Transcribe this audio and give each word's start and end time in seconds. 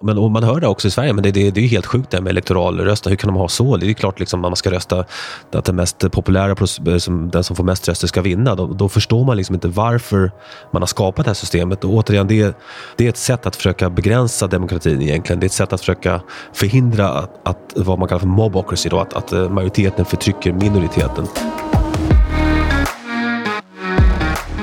Men, 0.00 0.18
och 0.18 0.30
man 0.30 0.42
hör 0.42 0.60
det 0.60 0.66
också 0.66 0.88
i 0.88 0.90
Sverige, 0.90 1.12
men 1.12 1.22
det, 1.22 1.30
det, 1.30 1.50
det 1.50 1.60
är 1.60 1.68
helt 1.68 1.86
sjukt 1.86 2.10
det 2.10 2.16
här 2.16 2.22
med 2.22 2.30
elektoralrösta. 2.30 3.10
Hur 3.10 3.16
kan 3.16 3.28
de 3.28 3.36
ha 3.36 3.48
så? 3.48 3.76
Det 3.76 3.90
är 3.90 3.92
klart 3.92 4.20
liksom, 4.20 4.40
man 4.40 4.56
ska 4.56 4.70
rösta 4.70 5.04
att 5.52 5.64
den 5.64 5.76
mest 5.76 6.10
populära, 6.10 6.50
eh, 6.50 7.12
den 7.32 7.44
som 7.44 7.56
får 7.56 7.64
mest 7.64 7.88
röster 7.88 8.06
ska 8.06 8.22
vinna. 8.22 8.54
Då, 8.54 8.66
då 8.66 8.88
förstår 8.88 9.24
man 9.24 9.36
liksom 9.36 9.54
inte 9.54 9.68
varför 9.68 10.30
man 10.70 10.82
har 10.82 10.86
skapat 10.86 11.24
det 11.24 11.28
här 11.28 11.34
systemet. 11.34 11.84
Och 11.84 11.90
återigen, 11.90 12.26
det, 12.26 12.56
det 12.96 13.04
är 13.04 13.08
ett 13.08 13.16
sätt 13.16 13.46
att 13.46 13.56
försöka 13.56 13.90
begränsa 13.90 14.46
demokratin 14.46 15.02
egentligen. 15.02 15.40
Det 15.40 15.44
är 15.44 15.48
ett 15.48 15.52
sätt 15.52 15.72
att 15.72 15.80
försöka 15.80 16.20
förhindra 16.52 17.08
att, 17.08 17.48
att 17.48 17.72
vad 17.76 17.98
man 17.98 18.08
kallar 18.08 18.20
för 18.20 18.26
mobocracy, 18.26 18.88
då, 18.88 19.00
att, 19.00 19.14
att 19.14 19.32
eh, 19.32 19.50
majoriteten 19.50 20.04
förtrycker 20.04 20.52
minoriteten. 20.52 21.26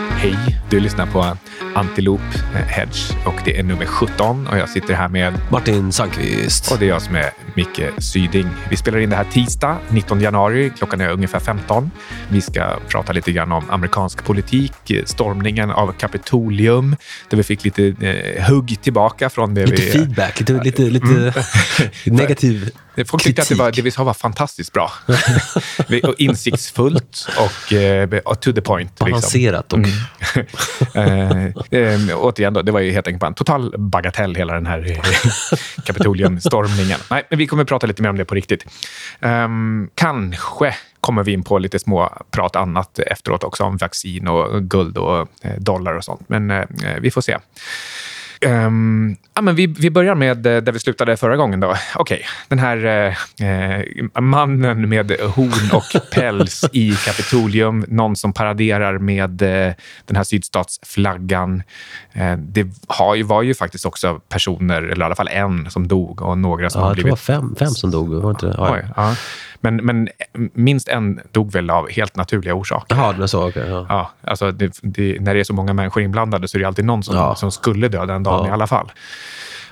Hej, 0.10 0.38
du 0.70 0.80
lyssnar 0.80 1.06
på 1.06 1.38
Antiloop 1.76 2.22
Hedge 2.68 3.16
och 3.26 3.42
det 3.46 3.60
är 3.60 3.64
nummer 3.64 3.86
17 3.86 4.48
och 4.48 4.58
jag 4.58 4.70
sitter 4.70 4.94
här 4.94 5.08
med 5.08 5.34
Martin 5.52 5.92
Sandqvist. 5.92 6.72
Och 6.72 6.80
det 6.80 6.86
är 6.86 6.90
jag 6.90 7.02
som 7.02 7.16
är 7.16 7.32
Micke 7.56 7.82
Syding. 7.98 8.48
Vi 8.70 8.78
spelar 8.78 9.00
in 9.00 9.10
det 9.10 9.16
här 9.16 9.24
tisdag 9.24 9.78
19 9.90 10.22
januari. 10.22 10.72
Klockan 10.78 11.02
är 11.02 11.10
ungefär 11.10 11.40
15. 11.40 11.92
Vi 12.30 12.42
ska 12.42 12.80
prata 12.88 13.14
lite 13.14 13.32
grann 13.32 13.52
om 13.52 13.70
amerikansk 13.70 14.24
politik, 14.24 14.92
stormningen 15.06 15.72
av 15.72 15.92
Kapitolium 15.92 16.96
där 17.30 17.38
vi 17.38 17.44
fick 17.44 17.64
lite 17.64 17.96
eh, 18.02 18.44
hugg 18.50 18.82
tillbaka 18.82 19.30
från 19.30 19.54
det 19.54 19.66
lite 19.66 19.82
vi... 19.82 19.92
feedback, 19.92 20.40
lite, 20.40 20.54
lite, 20.54 20.82
lite 20.82 21.08
mm. 21.08 21.34
negativ 22.06 22.72
Folk 23.04 23.24
tyckte 23.24 23.42
att 23.42 23.50
det, 23.50 23.56
var, 23.56 23.72
det 23.72 23.82
vi 23.82 23.92
sa 23.92 24.04
var 24.04 24.14
fantastiskt 24.14 24.74
bra. 24.74 24.92
Insiktsfullt 26.18 27.28
och 27.38 27.74
uh, 27.74 28.34
to 28.34 28.54
the 28.54 28.62
point. 28.62 29.00
Balanserat 29.00 29.72
liksom. 29.72 29.94
och... 30.36 30.96
Mm. 30.96 31.52
uh, 31.72 32.10
uh, 32.10 32.18
återigen, 32.18 32.54
då, 32.54 32.62
det 32.62 32.72
var 32.72 32.80
ju 32.80 32.92
helt 32.92 33.08
enkelt 33.08 33.22
bara 33.22 33.28
en 33.28 33.34
total 33.34 33.76
bagatell, 33.78 34.36
hela 34.36 34.54
den 34.54 34.66
här 34.66 35.02
Kapitoliumstormningen. 35.86 37.00
Nej, 37.10 37.24
men 37.30 37.40
vi 37.40 37.48
kommer 37.48 37.64
prata 37.64 37.88
lite 37.88 38.02
mer 38.02 38.10
om 38.10 38.18
det 38.18 38.26
på 38.26 38.36
riktigt. 38.36 38.66
Um, 39.20 39.90
kanske 39.96 40.76
kommer 41.00 41.24
vi 41.24 41.32
in 41.32 41.44
på 41.44 41.60
lite 41.60 41.80
små 41.80 42.18
prat 42.32 42.56
annat 42.56 43.00
efteråt 43.00 43.44
också 43.44 43.64
om 43.64 43.78
vaccin 43.78 44.28
och 44.28 44.64
guld 44.64 44.98
och 44.98 45.28
dollar 45.58 45.94
och 45.94 46.04
sånt. 46.04 46.30
Men 46.30 46.68
vi 47.02 47.12
får 47.12 47.22
se. 47.22 47.38
Um, 48.42 49.16
ja, 49.34 49.42
men 49.42 49.56
vi, 49.56 49.68
vi 49.68 49.90
börjar 49.90 50.16
med 50.16 50.46
eh, 50.46 50.62
där 50.62 50.72
vi 50.72 50.80
slutade 50.80 51.18
förra 51.18 51.38
gången. 51.38 51.64
Okej, 51.64 51.78
okay. 52.00 52.20
den 52.48 52.60
här 52.60 53.08
eh, 53.42 54.22
mannen 54.22 54.90
med 54.90 55.12
horn 55.12 55.72
och 55.72 56.12
päls 56.12 56.66
i 56.74 56.96
Kapitolium. 57.06 57.86
Någon 57.88 58.16
som 58.16 58.34
paraderar 58.34 58.98
med 58.98 59.42
eh, 59.42 59.74
den 60.06 60.16
här 60.16 60.24
sydstatsflaggan. 60.24 61.64
Eh, 62.14 62.38
det 62.38 62.68
har 62.88 63.16
ju, 63.16 63.24
var 63.24 63.42
ju 63.42 63.54
faktiskt 63.54 63.86
också 63.86 64.20
personer, 64.30 64.82
eller 64.82 65.02
i 65.02 65.06
alla 65.06 65.16
fall 65.16 65.30
en, 65.32 65.72
som 65.72 65.88
dog 65.88 66.22
och 66.22 66.38
några 66.38 66.70
som 66.70 66.82
ja, 66.82 66.88
har 66.88 66.94
blivit... 66.94 67.06
Det 67.06 67.10
var 67.10 67.42
fem, 67.42 67.56
fem 67.60 67.70
som 67.70 67.92
dog. 67.92 68.10
Var 68.10 68.30
inte? 68.30 68.56
Ja. 68.58 68.74
Oj, 68.74 68.86
ja. 68.96 69.16
Men, 69.66 69.76
men 69.76 70.10
minst 70.54 70.88
en 70.88 71.20
dog 71.32 71.52
väl 71.52 71.70
av 71.70 71.90
helt 71.90 72.16
naturliga 72.16 72.54
orsaker. 72.54 72.96
Jaha, 72.96 73.14
det 73.14 73.20
var 73.20 73.28
så. 73.28 73.48
Okay, 73.48 73.70
ja. 73.70 73.86
Ja, 73.90 74.12
alltså 74.24 74.52
det, 74.52 74.80
det, 74.82 75.18
när 75.22 75.34
det 75.34 75.40
är 75.40 75.44
så 75.44 75.54
många 75.54 75.74
människor 75.74 76.04
inblandade 76.04 76.48
så 76.48 76.58
är 76.58 76.60
det 76.60 76.68
alltid 76.68 76.86
någon 76.86 77.04
som, 77.04 77.16
ja. 77.16 77.36
som 77.36 77.52
skulle 77.52 77.88
dö 77.88 78.06
den 78.06 78.24
dagen 78.24 78.46
ja. 78.46 78.50
i 78.50 78.52
alla 78.52 78.68
fall. 78.68 78.92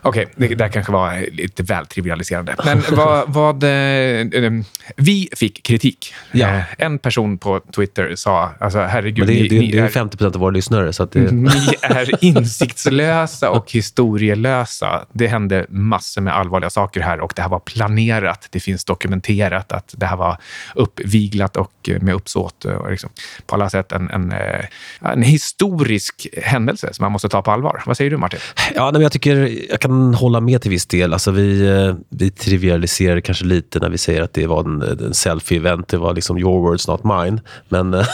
Okej, 0.06 0.28
okay, 0.36 0.48
det 0.48 0.56
där 0.56 0.68
kanske 0.68 0.92
var 0.92 1.26
lite 1.32 1.64
väl 1.64 1.86
trivialiserande. 1.86 2.56
Men 2.66 2.84
vad... 2.92 3.24
vad 3.34 3.64
eh, 3.64 4.52
vi 4.96 5.30
fick 5.36 5.64
kritik. 5.64 6.14
Ja. 6.32 6.48
Eh, 6.48 6.64
en 6.78 7.00
person 7.00 7.38
på 7.38 7.60
Twitter 7.60 8.16
sa, 8.16 8.52
alltså 8.60 8.80
herregud... 8.80 9.26
Men 9.26 9.36
det, 9.36 9.48
det, 9.48 9.60
ni, 9.60 9.72
det 9.72 9.80
är 9.80 9.88
50 9.88 10.18
procent 10.18 10.36
av 10.36 10.42
våra 10.42 10.52
lyssnare. 10.52 10.94
Så 10.94 11.06
det... 11.06 11.32
Ni 11.32 11.50
är 11.82 12.24
insiktslösa 12.26 13.50
och 13.50 13.72
historielösa. 13.72 15.06
Det 15.14 15.28
hände 15.28 15.66
massor 15.70 16.22
med 16.22 16.36
allvarliga 16.36 16.70
saker 16.70 17.02
här 17.02 17.20
och 17.20 17.34
det 17.36 17.42
här 17.42 17.50
var 17.50 17.60
planerat. 17.60 18.48
Det 18.52 18.60
finns 18.60 18.86
dokumenterat 18.86 19.72
att 19.72 19.94
det 19.98 20.06
här 20.06 20.18
var 20.18 20.38
uppviglat 20.76 21.58
och 21.58 21.90
med 22.02 22.16
uppsåt. 22.16 22.66
Och 22.66 22.92
liksom, 22.92 23.10
på 23.46 23.56
alla 23.56 23.70
sätt 23.70 23.92
en, 23.92 24.10
en, 24.10 24.32
eh, 24.32 24.66
en 25.02 25.24
historisk 25.24 26.28
händelse 26.42 26.94
som 26.94 27.04
man 27.04 27.12
måste 27.12 27.30
ta 27.30 27.42
på 27.42 27.52
allvar. 27.52 27.84
Vad 27.86 27.98
säger 27.98 28.12
du, 28.12 28.18
Martin? 28.18 28.40
Ja, 28.76 28.92
men 28.92 29.02
jag 29.02 29.12
tycker... 29.12 29.58
Jag 29.70 29.80
kan 29.80 29.93
kan 29.94 30.14
hålla 30.14 30.40
med 30.40 30.62
till 30.62 30.72
viss 30.72 30.86
del. 30.86 31.14
Alltså 31.14 31.32
vi, 31.32 31.70
eh, 31.70 31.96
vi 32.10 32.32
trivialiserar 32.32 33.20
kanske 33.20 33.46
lite 33.46 33.80
när 33.80 33.90
vi 33.90 33.98
säger 33.98 34.22
att 34.22 34.34
det 34.34 34.48
var 34.48 34.60
en, 34.60 34.82
en 34.82 35.14
selfie-event. 35.14 35.86
Det 35.88 35.98
var 35.98 36.14
liksom 36.14 36.38
your 36.38 36.62
words, 36.62 36.88
not 36.88 37.04
mine. 37.04 37.42
Men 37.70 37.94
eh, 37.94 38.06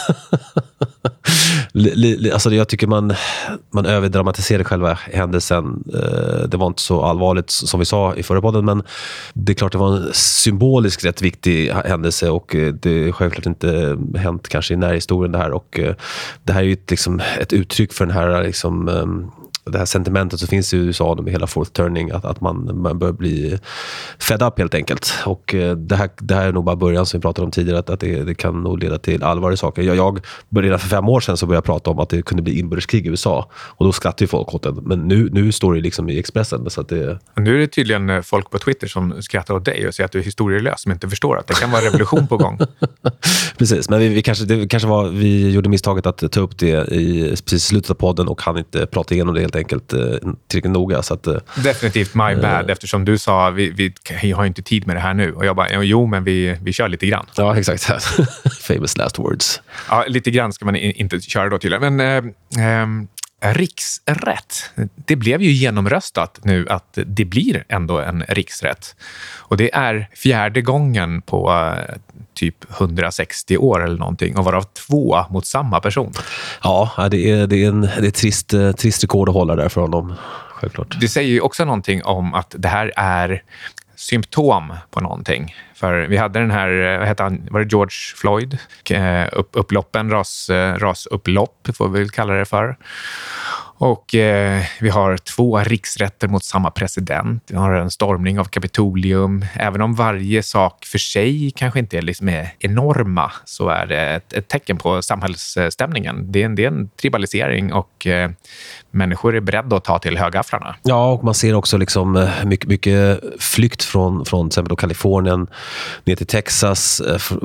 alltså 2.34 2.52
jag 2.52 2.70
tycker 2.70 2.88
man, 2.88 3.14
man 3.74 3.86
överdramatiserar 3.86 4.64
själva 4.64 4.94
händelsen. 4.94 5.84
Eh, 5.94 6.48
det 6.48 6.58
var 6.58 6.68
inte 6.68 6.82
så 6.82 7.02
allvarligt 7.02 7.50
som 7.50 7.80
vi 7.80 7.86
sa 7.86 8.16
i 8.16 8.24
förra 8.24 8.42
podden, 8.42 8.66
men 8.66 8.84
det 9.34 9.52
är 9.52 9.56
klart 9.56 9.72
det 9.72 9.78
var 9.78 9.98
en 9.98 10.10
symboliskt 10.14 11.06
rätt 11.06 11.22
viktig 11.22 11.72
händelse 11.72 12.30
och 12.30 12.56
det 12.82 13.04
har 13.06 13.12
självklart 13.12 13.46
inte 13.46 13.98
hänt 14.16 14.48
kanske 14.48 14.74
i 14.74 14.78
närhistorien 14.78 15.32
det 15.32 15.38
här. 15.38 15.52
Och 15.52 15.80
det 16.44 16.54
här 16.54 16.62
är 16.62 16.66
ju 16.66 16.74
ett, 16.74 16.92
liksom, 16.92 17.22
ett 17.40 17.54
uttryck 17.54 17.94
för 17.94 18.06
den 18.06 18.16
här 18.16 18.44
liksom, 18.44 18.88
ehm, 18.88 19.32
det 19.72 19.78
här 19.78 19.86
sentimentet 19.86 20.40
som 20.40 20.48
finns 20.48 20.74
i 20.74 20.78
USA 20.78 21.16
med 21.22 21.34
hela 21.34 21.48
fourth 21.48 21.72
turning, 21.72 22.12
att, 22.12 22.26
att 22.26 22.42
man, 22.42 22.82
man 22.82 23.00
börjar 23.00 23.14
bli 23.14 23.60
fed 24.20 24.42
up 24.42 24.60
helt 24.60 24.74
enkelt. 24.74 25.14
Och 25.26 25.56
eh, 25.56 25.76
det 25.76 25.96
här, 25.96 26.10
det 26.20 26.36
här 26.36 26.48
är 26.48 26.52
nog 26.52 26.64
bara 26.64 26.76
början 26.76 27.06
som 27.06 27.20
vi 27.20 27.22
pratade 27.22 27.46
om 27.46 27.52
tidigare, 27.52 27.80
att, 27.80 27.90
att 27.90 28.00
det, 28.00 28.24
det 28.24 28.36
kan 28.36 28.64
nog 28.64 28.84
leda 28.84 28.98
till 28.98 29.24
allvarliga 29.24 29.58
saker. 29.58 29.82
Jag, 29.82 29.96
jag 29.96 30.20
började 30.50 30.78
för 30.78 30.88
fem 30.88 31.10
år 31.10 31.20
sedan 31.20 31.38
så 31.38 31.46
började 31.46 31.58
jag 31.58 31.66
prata 31.66 31.90
om 31.90 32.00
att 32.00 32.10
det 32.10 32.22
kunde 32.22 32.44
bli 32.44 32.60
inbördeskrig 32.60 33.06
i 33.06 33.10
USA. 33.10 33.50
Och 33.54 33.86
då 33.86 33.92
skrattade 33.92 34.28
folk 34.28 34.54
åt 34.54 34.64
det. 34.64 34.74
Men 34.82 35.08
nu, 35.08 35.30
nu 35.32 35.52
står 35.52 35.74
det 35.74 35.82
liksom 35.82 36.10
i 36.10 36.20
Expressen. 36.20 36.70
Så 36.70 36.82
att 36.82 36.90
det... 36.90 37.20
Nu 37.36 37.56
är 37.56 37.60
det 37.60 37.68
tydligen 37.68 38.10
eh, 38.10 38.22
folk 38.22 38.50
på 38.50 38.60
Twitter 38.60 38.88
som 38.88 39.22
skrattar 39.22 39.54
åt 39.54 39.66
dig 39.66 39.88
och 39.88 39.94
säger 39.94 40.06
att 40.06 40.12
du 40.12 40.20
är 40.20 40.24
historielös, 40.24 40.82
som 40.82 40.92
inte 40.92 41.10
förstår 41.10 41.38
att 41.38 41.48
det 41.48 41.54
kan 41.54 41.72
vara 41.72 41.82
revolution 41.82 42.28
på 42.28 42.38
gång. 42.38 42.60
Precis, 43.58 43.90
men 43.90 44.00
vi, 44.00 44.08
vi, 44.10 44.22
kanske, 44.22 44.46
det 44.46 44.68
kanske 44.68 44.90
var, 44.90 45.08
vi 45.08 45.50
gjorde 45.52 45.70
misstaget 45.70 46.06
att 46.06 46.32
ta 46.32 46.40
upp 46.40 46.58
det 46.58 46.92
i 46.92 47.30
precis 47.30 47.64
slutet 47.64 47.92
av 47.92 47.96
podden 47.96 48.28
och 48.28 48.42
hann 48.42 48.58
inte 48.58 48.86
prata 48.86 49.14
igenom 49.14 49.34
det 49.34 49.42
helt 49.42 49.56
enkelt 49.56 49.59
eh, 49.62 49.80
tillräckligt 50.48 50.72
noga. 50.72 51.04
Så 51.04 51.14
att, 51.14 51.28
eh, 51.28 51.36
Definitivt 51.64 52.14
my 52.14 52.36
bad, 52.36 52.66
eh, 52.66 52.72
eftersom 52.72 53.06
du 53.06 53.18
sa 53.18 53.50
vi, 53.50 53.70
vi, 53.70 53.94
vi 54.22 54.32
har 54.32 54.46
inte 54.46 54.62
tid 54.62 54.88
med 54.88 54.96
det 54.96 55.00
här 55.00 55.14
nu. 55.14 55.34
Och 55.34 55.46
jag 55.46 55.56
bara, 55.56 55.84
jo, 55.84 56.06
men 56.08 56.24
vi, 56.24 56.58
vi 56.62 56.74
kör 56.74 56.88
lite 56.88 57.06
grann. 57.06 57.26
Ja, 57.36 57.58
exakt. 57.58 57.84
Famous 58.62 58.98
last 58.98 59.20
words. 59.20 59.62
Ja, 59.90 60.06
lite 60.08 60.32
grann 60.32 60.54
ska 60.54 60.66
man 60.66 60.76
inte 60.76 61.20
köra 61.20 61.50
då 61.50 61.58
tydligen. 61.58 61.96
Men 61.96 62.34
eh, 62.58 62.82
eh, 62.82 62.88
riksrätt, 63.42 64.72
det 64.96 65.16
blev 65.16 65.42
ju 65.42 65.52
genomröstat 65.52 66.40
nu 66.44 66.68
att 66.70 66.98
det 67.06 67.26
blir 67.26 67.64
ändå 67.70 68.00
en 68.00 68.24
riksrätt. 68.28 68.96
Och 69.38 69.58
det 69.58 69.76
är 69.76 70.10
fjärde 70.14 70.62
gången 70.62 71.22
på 71.22 71.52
eh, 71.52 71.96
typ 72.34 72.72
160 72.72 73.58
år 73.58 73.84
eller 73.84 73.98
någonting 73.98 74.38
och 74.38 74.46
varav 74.46 74.64
två 74.64 75.26
mot 75.30 75.46
samma 75.46 75.80
person. 75.80 76.14
Ja, 76.64 77.08
det 77.12 77.30
är, 77.30 77.48
det 77.48 77.64
är, 77.64 77.70
en, 77.70 77.82
det 77.82 77.88
är 77.88 78.08
ett 78.08 78.16
trist, 78.16 78.54
eh, 78.54 78.72
trist 78.72 79.04
rekord 79.04 79.30
att 79.30 79.36
hålla 79.36 79.56
där 79.56 79.70
för 79.70 79.82
honom. 79.82 80.16
Självklart. 80.50 80.98
Det 81.02 81.08
säger 81.08 81.30
ju 81.30 81.42
också 81.42 81.66
någonting 81.66 82.04
om 82.04 82.34
att 82.34 82.56
det 82.58 82.68
här 82.68 82.94
är 82.96 83.44
symptom 84.00 84.74
på 84.90 85.00
någonting. 85.00 85.56
För 85.76 86.08
vi 86.08 86.18
hade 86.18 86.40
den 86.40 86.52
här, 86.52 86.94
eh, 86.94 87.00
vad 87.00 87.08
hette 87.08 87.24
han, 87.24 87.48
var 87.52 87.60
det 87.60 87.72
George 87.72 87.96
Floyd? 88.16 88.58
Eh, 88.92 89.28
upp, 89.32 89.50
upploppen, 89.54 90.10
ras, 90.10 90.50
eh, 90.50 90.76
rasupplopp 90.76 91.68
får 91.74 91.90
vi 91.90 92.00
väl 92.00 92.10
kalla 92.10 92.34
det 92.34 92.46
för. 92.46 92.78
Och 93.82 94.16
eh, 94.16 94.62
vi 94.80 94.90
har 94.90 95.18
två 95.18 95.60
riksrätter 95.60 96.28
mot 96.28 96.44
samma 96.44 96.72
president. 96.72 97.44
Vi 97.48 97.56
har 97.56 97.72
en 97.72 97.92
stormning 97.92 98.40
av 98.40 98.46
Kapitolium. 98.46 99.46
Även 99.54 99.82
om 99.82 99.96
varje 99.96 100.44
sak 100.44 100.86
för 100.86 100.98
sig 100.98 101.52
kanske 101.56 101.80
inte 101.80 101.98
är, 101.98 102.02
liksom 102.02 102.30
är 102.30 102.54
enorma 102.60 103.32
så 103.46 103.70
är 103.70 103.86
det 103.86 104.02
ett, 104.02 104.34
ett 104.34 104.48
tecken 104.48 104.78
på 104.78 105.02
samhällsstämningen. 105.02 106.32
Det 106.32 106.42
är 106.42 106.46
en, 106.46 106.56
det 106.56 106.64
är 106.64 106.68
en 106.68 106.90
tribalisering 106.90 107.74
och 107.74 108.08
eh, 108.08 108.32
människor 108.92 109.36
är 109.36 109.40
beredda 109.40 109.76
att 109.76 109.84
ta 109.84 110.00
till 110.00 110.18
högafflarna. 110.18 110.76
Ja, 110.84 111.12
och 111.12 111.24
man 111.24 111.34
ser 111.34 111.54
också 111.54 111.78
liksom 111.78 112.16
eh, 112.16 112.46
mycket, 112.46 112.70
mycket 112.70 113.20
flykt 113.40 113.84
från, 113.84 114.26
från 114.26 114.50
till 114.50 114.54
exempel 114.54 114.78
Kalifornien 114.78 115.48
ner 116.04 116.16
till 116.16 116.28
Texas. 116.28 117.00
Eh, 117.00 117.14
eh, 117.14 117.38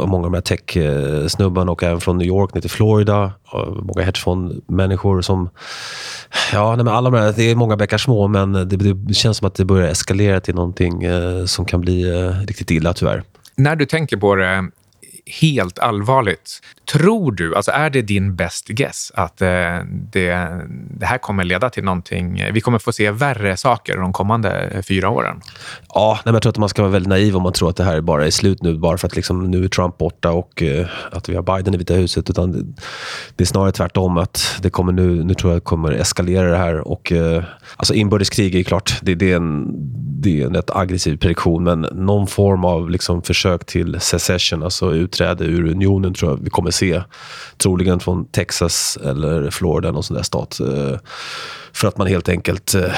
och 0.00 0.08
många 0.08 0.26
av 0.26 0.32
de 0.32 0.36
här 0.36 0.42
tech-snubbarna 0.42 1.72
och 1.72 1.82
även 1.82 2.00
från 2.00 2.18
New 2.18 2.26
York 2.26 2.54
ner 2.54 2.60
till 2.60 2.70
Florida. 2.70 3.32
Många 3.82 4.02
hedgefondmänniskor 4.02 5.22
som... 5.22 5.50
Ja, 6.52 6.76
nej, 6.76 6.84
men 6.84 6.94
alla 6.94 7.10
de 7.10 7.18
här, 7.18 7.32
det 7.36 7.50
är 7.50 7.54
många 7.54 7.76
bäckar 7.76 7.98
små, 7.98 8.28
men 8.28 8.52
det, 8.52 8.64
det, 8.66 9.14
känns 9.14 9.36
som 9.36 9.46
att 9.46 9.54
det 9.54 9.64
börjar 9.64 9.88
eskalera 9.88 10.40
till 10.40 10.54
någonting 10.54 11.02
eh, 11.02 11.44
som 11.44 11.64
kan 11.64 11.80
bli 11.80 12.10
eh, 12.10 12.46
riktigt 12.46 12.70
illa, 12.70 12.92
tyvärr. 12.92 13.22
När 13.56 13.76
du 13.76 13.86
tänker 13.86 14.16
på 14.16 14.34
det, 14.34 14.68
helt 15.26 15.78
allvarligt. 15.78 16.60
Tror 16.92 17.32
du, 17.32 17.54
alltså 17.54 17.70
är 17.70 17.90
det 17.90 18.02
din 18.02 18.36
best 18.36 18.68
guess 18.68 19.12
att 19.14 19.42
eh, 19.42 19.48
det, 20.12 20.60
det 20.90 21.06
här 21.06 21.18
kommer 21.18 21.44
leda 21.44 21.70
till 21.70 21.84
någonting? 21.84 22.44
Vi 22.52 22.60
kommer 22.60 22.78
få 22.78 22.92
se 22.92 23.10
värre 23.10 23.56
saker 23.56 23.96
de 23.96 24.12
kommande 24.12 24.50
eh, 24.60 24.82
fyra 24.82 25.08
åren? 25.08 25.40
Ja, 25.94 26.12
nej, 26.14 26.22
men 26.24 26.34
jag 26.34 26.42
tror 26.42 26.50
att 26.50 26.58
man 26.58 26.68
ska 26.68 26.82
vara 26.82 26.92
väldigt 26.92 27.08
naiv 27.08 27.36
om 27.36 27.42
man 27.42 27.52
tror 27.52 27.70
att 27.70 27.76
det 27.76 27.84
här 27.84 28.00
bara 28.00 28.26
är 28.26 28.30
slut 28.30 28.62
nu, 28.62 28.78
bara 28.78 28.98
för 28.98 29.06
att 29.06 29.16
liksom, 29.16 29.50
nu 29.50 29.64
är 29.64 29.68
Trump 29.68 29.98
borta 29.98 30.30
och 30.30 30.62
eh, 30.62 30.86
att 31.12 31.28
vi 31.28 31.34
har 31.34 31.42
Biden 31.42 31.74
i 31.74 31.76
Vita 31.76 31.94
huset. 31.94 32.30
Utan 32.30 32.52
det, 32.52 32.62
det, 33.36 33.44
är 33.44 33.46
snarare 33.46 33.72
tvärtom. 33.72 34.18
att 34.18 34.58
det 34.62 34.70
kommer 34.70 34.92
nu, 34.92 35.24
nu 35.24 35.34
tror 35.34 35.52
jag 35.52 35.60
det 35.60 35.64
kommer 35.64 35.92
eskalera 35.92 36.50
det 36.50 36.56
här. 36.56 36.88
Och, 36.88 37.12
eh, 37.12 37.44
alltså 37.76 37.94
inbördeskrig 37.94 38.54
är 38.54 38.62
klart, 38.62 38.98
det, 39.02 39.14
det, 39.14 39.32
är 39.32 39.36
en, 39.36 39.66
det 40.20 40.42
är 40.42 40.46
en 40.46 40.54
rätt 40.54 40.70
aggressiv 40.70 41.16
prediktion, 41.16 41.64
men 41.64 41.80
någon 41.80 42.26
form 42.26 42.64
av 42.64 42.90
liksom, 42.90 43.22
försök 43.22 43.66
till 43.66 44.00
secession, 44.00 44.62
alltså 44.62 44.94
ut 44.94 45.13
utträde 45.14 45.44
ur 45.44 45.70
unionen, 45.70 46.14
tror 46.14 46.30
jag 46.30 46.38
vi 46.44 46.50
kommer 46.50 46.70
se. 46.70 47.02
Troligen 47.56 48.00
från 48.00 48.24
Texas 48.24 48.98
eller 49.04 49.50
Florida, 49.50 49.92
någon 49.92 50.02
sån 50.02 50.16
där 50.16 50.22
stat. 50.22 50.60
Eh, 50.60 50.98
för 51.74 51.88
att 51.88 51.98
man 51.98 52.06
helt 52.06 52.28
enkelt 52.28 52.74
eh, 52.74 52.92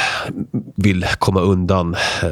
vill 0.77 1.07
komma 1.19 1.41
undan 1.41 1.97
eh, 2.23 2.31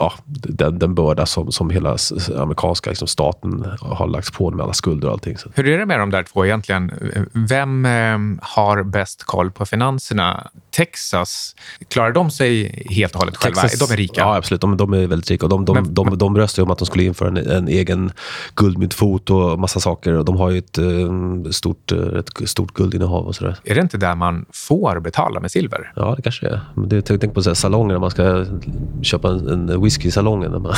ja, 0.00 0.12
den, 0.26 0.78
den 0.78 0.94
börda 0.94 1.26
som, 1.26 1.52
som 1.52 1.70
hela 1.70 1.96
amerikanska 2.36 2.90
liksom, 2.90 3.08
staten 3.08 3.66
har 3.80 4.06
lagt 4.06 4.32
på 4.32 4.50
med 4.50 4.64
alla 4.64 4.72
skulder 4.72 5.08
och 5.08 5.14
allting. 5.14 5.36
Hur 5.54 5.68
är 5.68 5.78
det 5.78 5.86
med 5.86 6.00
de 6.00 6.10
där 6.10 6.22
två 6.22 6.46
egentligen? 6.46 6.92
Vem 7.32 7.84
eh, 7.84 8.18
har 8.42 8.82
bäst 8.82 9.24
koll 9.24 9.50
på 9.50 9.66
finanserna? 9.66 10.50
Texas, 10.70 11.56
klarar 11.88 12.12
de 12.12 12.30
sig 12.30 12.82
helt 12.90 13.14
och 13.14 13.20
hållet 13.20 13.36
själva? 13.36 13.62
Texas, 13.62 13.88
de 13.88 13.92
är 13.92 13.96
rika? 13.96 14.20
Ja, 14.20 14.36
absolut. 14.36 14.60
De, 14.60 14.76
de 14.76 14.92
är 14.92 15.06
väldigt 15.06 15.30
rika. 15.30 15.46
de, 15.46 15.64
de, 15.64 15.74
men, 15.74 15.94
de, 15.94 16.18
de 16.18 16.36
röstade 16.36 16.64
om 16.64 16.70
att 16.70 16.78
de 16.78 16.86
skulle 16.86 17.04
införa 17.04 17.28
en, 17.28 17.36
en 17.36 17.68
egen 17.68 18.12
guldmyntfot 18.54 19.30
och 19.30 19.58
massa 19.58 19.80
saker. 19.80 20.22
de 20.22 20.36
har 20.36 20.50
ju 20.50 20.58
ett, 20.58 20.78
stort, 21.54 21.92
ett 21.92 22.48
stort 22.48 22.74
guldinnehav 22.74 23.26
och 23.26 23.34
sådär. 23.34 23.56
Är 23.64 23.74
det 23.74 23.80
inte 23.80 23.98
där 23.98 24.14
man 24.14 24.46
får 24.52 25.00
betala 25.00 25.40
med 25.40 25.49
med 25.50 25.62
silver. 25.62 25.92
Ja, 25.96 26.14
det 26.16 26.22
kanske 26.22 26.48
är. 26.48 26.60
Men 26.74 26.88
det, 26.88 27.02
tänk 27.02 27.34
på 27.34 27.42
så 27.42 27.50
här, 27.50 27.54
salonger 27.54 27.92
när 27.92 28.00
man 28.00 28.10
ska 28.10 28.46
köpa 29.02 29.28
en, 29.28 29.48
en 29.48 29.82
whisky 29.82 30.08
i 30.08 30.10
salongen. 30.10 30.62
Man... 30.62 30.62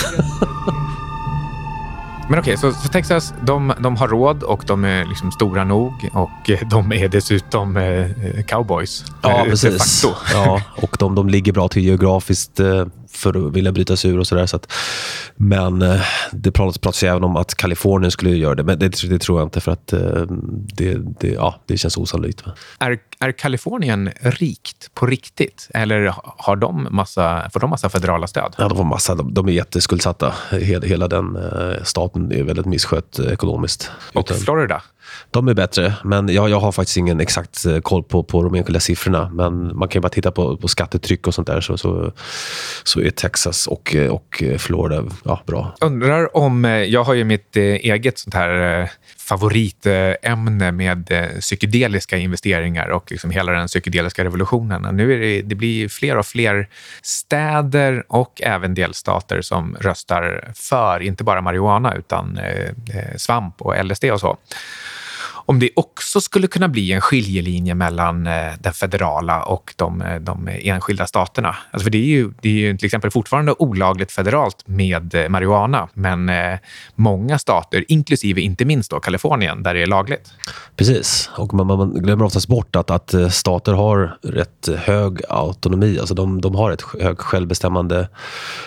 Men 2.29 2.39
okej, 2.39 2.55
okay, 2.55 2.73
så, 2.73 2.79
så, 2.79 2.89
Texas, 2.89 3.35
de, 3.47 3.73
de 3.81 3.97
har 3.97 4.09
råd 4.09 4.43
och 4.43 4.65
de 4.67 4.85
är 4.85 5.05
liksom 5.05 5.33
stora 5.33 5.65
nog 5.65 6.11
och 6.13 6.51
de 6.71 6.93
är 6.93 7.09
dessutom 7.09 7.77
eh, 7.77 8.11
cowboys. 8.47 9.05
Ja, 9.23 9.39
eh, 9.39 9.45
precis. 9.45 10.05
Ja, 10.33 10.63
och 10.77 10.97
de, 10.99 11.15
de 11.15 11.29
ligger 11.29 11.53
bra 11.53 11.69
till 11.69 11.83
geografiskt. 11.83 12.61
Eh, 12.61 12.87
för 13.12 13.47
att 13.47 13.56
vilja 13.56 13.73
bryta 13.73 13.97
sig 13.97 14.11
ur 14.11 14.19
och 14.19 14.26
sådär. 14.26 14.47
Så 14.47 14.59
men 15.37 15.82
eh, 15.82 16.00
det 16.32 16.53
pratas, 16.53 16.79
pratas 16.79 17.03
även 17.03 17.25
om 17.25 17.37
att 17.37 17.55
Kalifornien 17.55 18.11
skulle 18.11 18.31
göra 18.31 18.55
det, 18.55 18.62
men 18.62 18.79
det, 18.79 19.09
det 19.09 19.19
tror 19.19 19.38
jag 19.41 19.47
inte 19.47 19.61
för 19.61 19.73
att 19.73 19.93
eh, 19.93 20.23
det, 20.75 20.99
det, 21.20 21.29
ja, 21.29 21.61
det 21.67 21.76
känns 21.76 21.97
osannolikt. 21.97 22.44
Är, 22.79 22.99
är 23.19 23.32
Kalifornien 23.32 24.11
rikt 24.20 24.94
på 24.94 25.06
riktigt 25.06 25.69
eller 25.75 26.14
har 26.17 26.56
de 26.56 26.88
massa, 26.91 27.50
får 27.53 27.61
de 27.61 27.70
massa 27.70 27.88
federala 27.88 28.26
stöd? 28.26 28.55
Ja, 28.59 28.69
de 28.69 28.76
får 28.76 28.85
massa. 28.85 29.15
De, 29.15 29.35
de 29.35 29.49
är 29.49 29.53
jätteskuldsatta. 29.53 30.35
Hela, 30.50 30.87
hela 30.87 31.08
den 31.08 31.37
eh, 31.37 31.82
staten 31.85 32.32
är 32.32 32.43
väldigt 32.43 32.67
misskött 32.67 33.19
ekonomiskt. 33.19 33.91
Och 34.12 34.20
Utan, 34.20 34.37
Florida? 34.37 34.82
De 35.31 35.49
är 35.49 35.55
bättre, 35.55 35.94
men 36.05 36.29
jag, 36.29 36.50
jag 36.50 36.61
har 36.61 36.73
faktiskt 36.73 36.97
ingen 36.97 37.20
exakt 37.20 37.67
eh, 37.67 37.79
koll 37.79 38.03
på, 38.03 38.23
på 38.23 38.43
de 38.43 38.55
enskilda 38.55 38.81
siffrorna. 38.81 39.31
Men 39.32 39.76
man 39.76 39.88
kan 39.88 40.03
bara 40.03 40.09
titta 40.09 40.31
på, 40.31 40.56
på 40.56 40.69
skattetryck 40.69 41.26
och 41.26 41.35
sånt 41.35 41.47
där 41.47 41.61
så, 41.61 41.79
så, 41.79 42.12
så 42.85 43.00
är 43.00 43.11
Texas 43.11 43.67
och, 43.67 43.94
eh, 43.94 44.11
och 44.11 44.43
eh, 44.43 44.59
Florida 44.59 45.05
ja, 45.25 45.43
bra. 45.47 45.75
Undrar 45.81 46.37
om... 46.37 46.64
Jag 46.88 47.05
har 47.05 47.14
ju 47.14 47.25
mitt 47.25 47.56
eget 47.56 48.19
sånt 48.19 48.35
här 48.35 48.91
favoritämne 49.19 50.73
med 50.73 51.31
psykedeliska 51.41 52.17
investeringar 52.17 52.88
och 52.88 53.11
liksom 53.11 53.31
hela 53.31 53.53
den 53.53 53.67
psykedeliska 53.67 54.25
revolutionen. 54.25 54.97
Nu 54.97 55.15
är 55.15 55.19
det, 55.19 55.43
det 55.43 55.55
blir 55.55 55.88
fler 55.88 56.19
och 56.19 56.26
fler 56.26 56.69
städer 57.03 58.05
och 58.08 58.43
även 58.43 58.75
delstater 58.75 59.41
som 59.41 59.76
röstar 59.81 60.53
för, 60.55 61.03
inte 61.03 61.25
bara 61.25 61.41
marijuana, 61.41 61.94
utan 61.94 62.41
svamp 63.17 63.62
och 63.62 63.85
LSD 63.85 64.05
och 64.05 64.20
så 64.20 64.38
om 65.47 65.59
det 65.59 65.71
också 65.77 66.21
skulle 66.21 66.47
kunna 66.47 66.69
bli 66.69 66.93
en 66.93 67.00
skiljelinje 67.00 67.75
mellan 67.75 68.27
eh, 68.27 68.53
den 68.61 68.73
federala 68.73 69.43
och 69.43 69.75
de, 69.77 70.03
eh, 70.03 70.21
de 70.21 70.49
enskilda 70.49 71.06
staterna. 71.06 71.56
Alltså 71.71 71.85
för 71.85 71.91
det 71.91 71.99
är, 71.99 72.06
ju, 72.06 72.33
det 72.41 72.49
är 72.49 72.53
ju 72.53 72.77
till 72.77 72.87
exempel 72.87 73.11
fortfarande 73.11 73.55
olagligt 73.59 74.12
federalt 74.12 74.69
med 74.69 75.15
eh, 75.15 75.29
marijuana, 75.29 75.89
men 75.94 76.31
många 76.94 77.39
stater, 77.39 77.85
inklusive 77.89 78.41
inte 78.41 78.65
minst 78.65 78.91
då 78.91 79.00
Kalifornien, 79.00 79.62
där 79.62 79.75
det 79.75 79.83
är 79.83 79.87
lagligt. 79.87 80.33
Precis, 80.77 81.31
och 81.37 81.55
man, 81.55 81.67
man 81.67 81.94
glömmer 81.94 82.25
oftast 82.25 82.49
bort 82.49 82.77
att, 82.77 82.91
att 82.91 83.15
stater 83.31 83.73
har 83.73 84.17
rätt 84.23 84.69
hög 84.79 85.21
autonomi. 85.29 85.99
Alltså 85.99 86.15
de, 86.15 86.41
de 86.41 86.55
har 86.55 86.71
ett 86.71 86.83
hög 87.00 87.19
självbestämmande, 87.19 88.09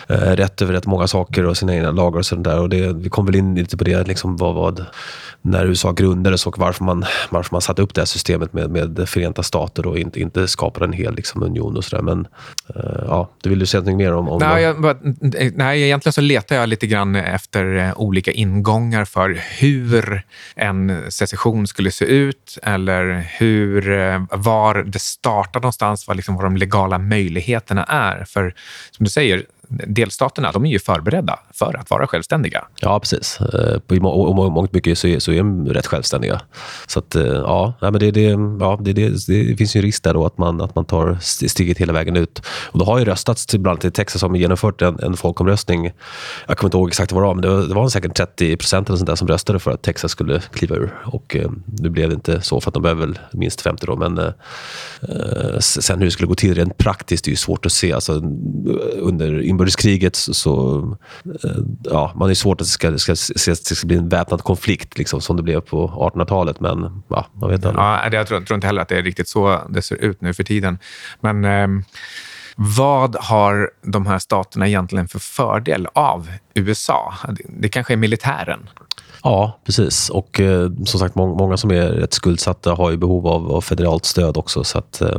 eh, 0.07 0.15
rätt 0.15 0.61
över 0.61 0.73
rätt 0.73 0.85
många 0.85 1.07
saker 1.07 1.45
och 1.45 1.57
sina 1.57 1.75
egna 1.75 1.91
lagar 1.91 2.19
och 2.19 2.25
sånt 2.25 2.43
där. 2.43 2.59
Och 2.59 2.69
det, 2.69 2.93
vi 2.93 3.09
kom 3.09 3.25
väl 3.25 3.35
in 3.35 3.55
lite 3.55 3.77
på 3.77 3.83
det, 3.83 4.07
liksom 4.07 4.37
vad, 4.37 4.55
vad, 4.55 4.85
när 5.45 5.65
USA 5.65 5.91
grundades 5.91 6.47
och 6.47 6.57
varför 6.59 6.83
man, 6.83 7.05
varför 7.29 7.55
man 7.55 7.61
satte 7.61 7.81
upp 7.81 7.93
det 7.93 8.01
här 8.01 8.05
systemet 8.05 8.53
med, 8.53 8.71
med 8.71 9.09
Förenta 9.09 9.43
stater 9.43 9.87
och 9.87 9.97
inte, 9.99 10.19
inte 10.19 10.47
skapade 10.47 10.85
en 10.85 10.93
hel 10.93 11.15
liksom, 11.15 11.43
union 11.43 11.77
och 11.77 11.83
sådär. 11.83 12.03
Men 12.03 12.27
uh, 12.75 13.03
ja, 13.07 13.29
du 13.41 13.49
vill 13.49 13.59
du 13.59 13.65
säga 13.65 13.83
något 13.83 13.95
mer 13.95 14.13
om, 14.13 14.29
om 14.29 14.39
nej, 14.39 14.63
jag, 14.63 14.81
bara, 14.81 14.97
nej, 15.55 15.83
egentligen 15.83 16.13
så 16.13 16.21
letar 16.21 16.55
jag 16.55 16.69
lite 16.69 16.87
grann 16.87 17.15
efter 17.15 17.65
uh, 17.65 17.99
olika 17.99 18.31
ingångar 18.31 19.05
för 19.05 19.41
hur 19.59 20.21
en 20.55 21.11
secession 21.11 21.67
skulle 21.67 21.91
se 21.91 22.05
ut 22.05 22.57
eller 22.63 23.27
hur, 23.39 23.89
uh, 23.89 24.25
var 24.31 24.83
det 24.83 24.99
startar 24.99 25.59
någonstans, 25.59 26.07
vad, 26.07 26.15
liksom, 26.17 26.35
vad 26.35 26.45
de 26.45 26.57
legala 26.57 26.97
möjligheterna 26.97 27.83
är. 27.83 28.23
För 28.23 28.53
som 28.91 29.03
du 29.03 29.09
säger, 29.09 29.45
delstaterna 29.69 30.51
de 30.51 30.65
är 30.65 30.69
ju 30.69 30.79
förberedda 30.79 31.39
för 31.53 31.77
att 31.79 31.89
vara 31.89 32.07
självständiga. 32.07 32.65
Ja, 32.81 32.99
precis. 32.99 33.39
Eh, 33.41 33.95
I 33.95 33.99
mångt 33.99 34.73
mycket 34.73 34.97
så 34.97 35.07
är, 35.07 35.19
så 35.19 35.31
är 35.31 35.37
de 35.37 35.65
rätt 35.65 35.87
självständiga. 35.87 36.41
Så 36.87 36.99
att, 36.99 37.15
eh, 37.15 37.23
ja, 37.23 37.73
men 37.79 37.93
det, 37.93 38.11
det, 38.11 38.21
ja 38.59 38.79
det, 38.81 38.93
det, 38.93 39.09
det 39.27 39.57
finns 39.57 39.75
ju 39.75 39.79
en 39.79 39.85
risk 39.85 40.03
där 40.03 40.13
då 40.13 40.25
att 40.25 40.37
man, 40.37 40.61
att 40.61 40.75
man 40.75 40.85
tar 40.85 41.17
steget 41.21 41.77
hela 41.77 41.93
vägen 41.93 42.15
ut. 42.17 42.41
Och 42.47 42.79
det 42.79 42.85
har 42.85 42.99
ju 42.99 43.05
röstats, 43.05 43.45
till, 43.45 43.59
bland 43.59 43.75
annat 43.75 43.85
i 43.85 43.91
Texas 43.91 44.21
har 44.21 44.29
man 44.29 44.39
genomfört 44.39 44.81
en, 44.81 44.99
en 44.99 45.17
folkomröstning. 45.17 45.91
Jag 46.47 46.57
kommer 46.57 46.67
inte 46.67 46.77
ihåg 46.77 46.89
exakt 46.89 47.11
vad 47.11 47.23
det 47.23 47.27
var, 47.27 47.33
men 47.33 47.41
det 47.41 47.49
var, 47.49 47.61
det 47.61 47.73
var 47.73 47.89
säkert 47.89 48.15
30 48.15 48.57
procent 48.57 48.89
eller 48.89 48.97
sånt 48.97 49.07
där 49.07 49.15
som 49.15 49.27
röstade 49.27 49.59
för 49.59 49.71
att 49.71 49.81
Texas 49.81 50.11
skulle 50.11 50.41
kliva 50.53 50.75
ur. 50.75 50.99
Och 51.05 51.35
eh, 51.35 51.49
nu 51.65 51.89
blev 51.89 52.09
det 52.09 52.15
inte 52.15 52.41
så, 52.41 52.61
för 52.61 52.69
att 52.69 52.73
de 52.73 52.83
behöver 52.83 53.05
väl 53.05 53.19
minst 53.31 53.61
50 53.61 53.85
då. 53.85 53.95
Men 53.95 54.17
eh, 54.17 54.25
eh 55.01 55.59
sen 55.59 55.99
hur 55.99 56.05
det 56.05 56.11
skulle 56.11 56.27
gå 56.27 56.35
till 56.35 56.55
rent 56.55 56.77
praktiskt 56.77 57.27
är 57.27 57.31
ju 57.31 57.35
svårt 57.35 57.65
att 57.65 57.71
se. 57.71 57.93
Alltså, 57.93 58.13
under 58.97 59.39
inbördeskriget 59.55 60.15
så... 60.15 60.81
Eh, 61.43 61.51
ja, 61.83 62.11
man 62.15 62.29
är 62.29 62.33
svårt 62.33 62.61
att 62.61 62.67
det 62.67 62.71
ska, 62.71 62.97
ska, 62.97 63.15
ska, 63.15 63.51
det 63.51 63.75
ska 63.75 63.87
bli 63.87 63.97
en 63.97 64.09
väpnad 64.09 64.43
konflikt 64.43 64.97
liksom, 64.97 65.21
som 65.21 65.37
det 65.37 65.43
blev 65.43 65.59
på 65.59 65.87
1800-talet. 65.87 66.59
Men 66.59 67.03
ja, 67.07 67.27
man 67.33 67.49
vet 67.49 67.65
aldrig. 67.65 67.83
Ja, 67.83 68.09
jag 68.11 68.27
tror, 68.27 68.41
tror, 68.41 68.55
inte 68.55 68.67
heller 68.67 68.81
att 68.81 68.89
det 68.89 68.97
är 68.97 69.03
riktigt 69.03 69.27
så 69.27 69.61
det 69.69 69.81
ser 69.81 69.95
ut 69.95 70.21
nu 70.21 70.33
för 70.33 70.43
tiden. 70.43 70.77
Men 71.21 71.45
eh, 71.45 71.67
vad 72.55 73.15
har 73.15 73.71
de 73.81 74.05
här 74.05 74.19
staterna 74.19 74.67
egentligen 74.67 75.07
för 75.07 75.19
fördel 75.19 75.87
av 75.93 76.31
USA? 76.53 77.13
Det, 77.29 77.43
det 77.49 77.69
kanske 77.69 77.93
är 77.93 77.97
militären. 77.97 78.69
Ja, 79.25 79.59
precis. 79.65 80.09
Och 80.09 80.39
eh, 80.39 80.69
som 80.85 80.99
sagt, 80.99 81.15
må 81.15 81.35
många 81.35 81.57
som 81.57 81.71
är 81.71 81.87
rätt 81.87 82.13
skuldsatta 82.13 82.73
har 82.73 82.91
ju 82.91 82.97
behov 82.97 83.27
av, 83.27 83.51
av 83.51 83.61
federalt 83.61 84.05
stöd 84.05 84.37
också. 84.37 84.63
Så 84.63 84.77
att, 84.77 85.01
eh, 85.01 85.17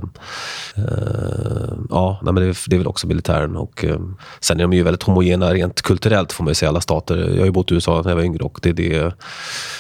eh 0.77 1.73
ja, 1.91 2.21
nej, 2.23 2.33
men 2.33 2.43
det, 2.43 2.49
är, 2.49 2.71
det 2.71 2.77
är 2.77 2.79
väl 2.79 2.87
också 2.87 3.07
militären. 3.07 3.57
Och, 3.57 3.85
eh, 3.85 4.01
sen 4.41 4.61
är 4.61 4.63
de 4.63 4.73
ju 4.73 4.83
väldigt 4.83 5.03
homogena 5.03 5.55
rent 5.55 5.83
kulturellt, 5.83 6.33
får 6.33 6.45
man 6.45 6.51
ju 6.51 6.55
säga, 6.55 6.69
alla 6.69 6.81
stater. 6.81 7.17
Jag 7.17 7.39
har 7.39 7.45
ju 7.45 7.51
bott 7.51 7.71
i 7.71 7.75
USA 7.75 8.03
när 8.03 8.11
jag 8.11 8.17
var 8.17 8.23
yngre 8.23 8.45
och 8.45 8.59
det, 8.63 8.73
det, 8.73 9.13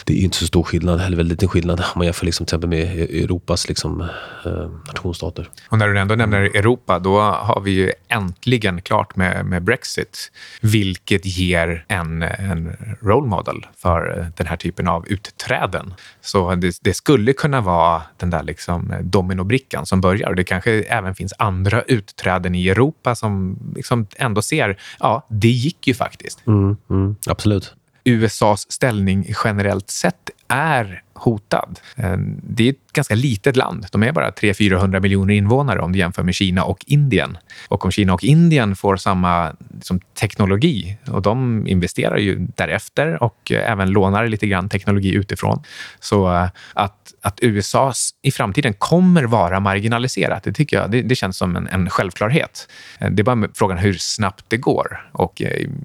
det 0.04 0.12
är 0.12 0.24
inte 0.24 0.36
så 0.36 0.46
stor 0.46 0.62
skillnad, 0.62 1.00
eller 1.00 1.16
väldigt 1.16 1.32
liten 1.32 1.48
skillnad 1.48 1.80
om 1.80 1.86
man 1.98 2.04
jämför 2.04 2.26
liksom, 2.26 2.46
till 2.46 2.50
exempel 2.56 2.70
med 2.70 2.98
e-, 2.98 3.22
Europas 3.22 3.68
liksom, 3.68 4.00
eh, 4.44 4.70
nationsstater. 4.86 5.48
Och 5.68 5.78
när 5.78 5.88
du 5.88 5.98
ändå 5.98 6.14
nämner 6.14 6.40
Europa, 6.40 6.98
då 6.98 7.20
har 7.20 7.60
vi 7.60 7.70
ju 7.70 7.92
äntligen 8.08 8.82
klart 8.82 9.16
med, 9.16 9.46
med 9.46 9.64
Brexit, 9.64 10.32
vilket 10.60 11.26
ger 11.26 11.84
en, 11.88 12.22
en 12.22 12.76
role 13.00 13.28
model 13.28 13.66
för 13.76 14.15
den 14.36 14.46
här 14.46 14.56
typen 14.56 14.88
av 14.88 15.08
utträden. 15.08 15.94
Så 16.20 16.54
det, 16.54 16.78
det 16.82 16.94
skulle 16.94 17.32
kunna 17.32 17.60
vara 17.60 18.02
den 18.16 18.30
där 18.30 18.42
liksom 18.42 18.94
dominobrickan 19.00 19.86
som 19.86 20.00
börjar. 20.00 20.28
Och 20.28 20.36
det 20.36 20.44
kanske 20.44 20.82
även 20.82 21.14
finns 21.14 21.34
andra 21.38 21.82
utträden 21.82 22.54
i 22.54 22.68
Europa 22.68 23.14
som 23.14 23.58
liksom 23.76 24.06
ändå 24.16 24.42
ser, 24.42 24.78
ja, 25.00 25.26
det 25.28 25.48
gick 25.48 25.88
ju 25.88 25.94
faktiskt. 25.94 26.46
Mm, 26.46 26.76
mm, 26.90 27.16
absolut. 27.26 27.74
USAs 28.04 28.72
ställning 28.72 29.26
generellt 29.44 29.90
sett 29.90 30.30
är 30.48 31.02
hotad. 31.16 31.80
Eh, 31.96 32.16
det 32.42 32.64
är 32.64 32.70
ett 32.70 32.92
ganska 32.92 33.14
litet 33.14 33.56
land. 33.56 33.86
De 33.92 34.02
är 34.02 34.12
bara 34.12 34.30
300-400 34.30 35.00
miljoner 35.00 35.34
invånare 35.34 35.80
om 35.80 35.92
du 35.92 35.98
jämför 35.98 36.22
med 36.22 36.34
Kina 36.34 36.64
och 36.64 36.78
Indien. 36.86 37.38
och 37.68 37.84
om 37.84 37.90
Kina 37.90 38.14
och 38.14 38.24
Indien 38.24 38.76
får 38.76 38.96
samma 38.96 39.52
liksom, 39.74 40.00
teknologi 40.20 40.96
och 41.10 41.22
de 41.22 41.66
investerar 41.66 42.16
ju 42.16 42.46
därefter 42.56 43.22
och 43.22 43.52
eh, 43.52 43.70
även 43.70 43.90
lånar 43.90 44.26
lite 44.28 44.46
grann 44.46 44.68
teknologi 44.68 45.14
utifrån. 45.14 45.62
Så 46.00 46.34
eh, 46.34 46.48
att, 46.74 47.14
att 47.22 47.38
USA 47.42 47.92
i 48.22 48.30
framtiden 48.30 48.74
kommer 48.74 49.24
vara 49.24 49.60
marginaliserat, 49.60 50.42
det 50.42 50.52
tycker 50.52 50.76
jag 50.76 50.90
det, 50.90 51.02
det 51.02 51.14
känns 51.14 51.36
som 51.36 51.56
en, 51.56 51.66
en, 51.66 51.90
självklarhet. 51.90 52.68
Det 52.98 53.22
är 53.22 53.24
bara 53.24 53.48
frågan 53.54 53.78
hur 53.78 53.94
snabbt 53.94 54.44
det 54.48 54.56
går. 54.56 55.10
Och 55.12 55.42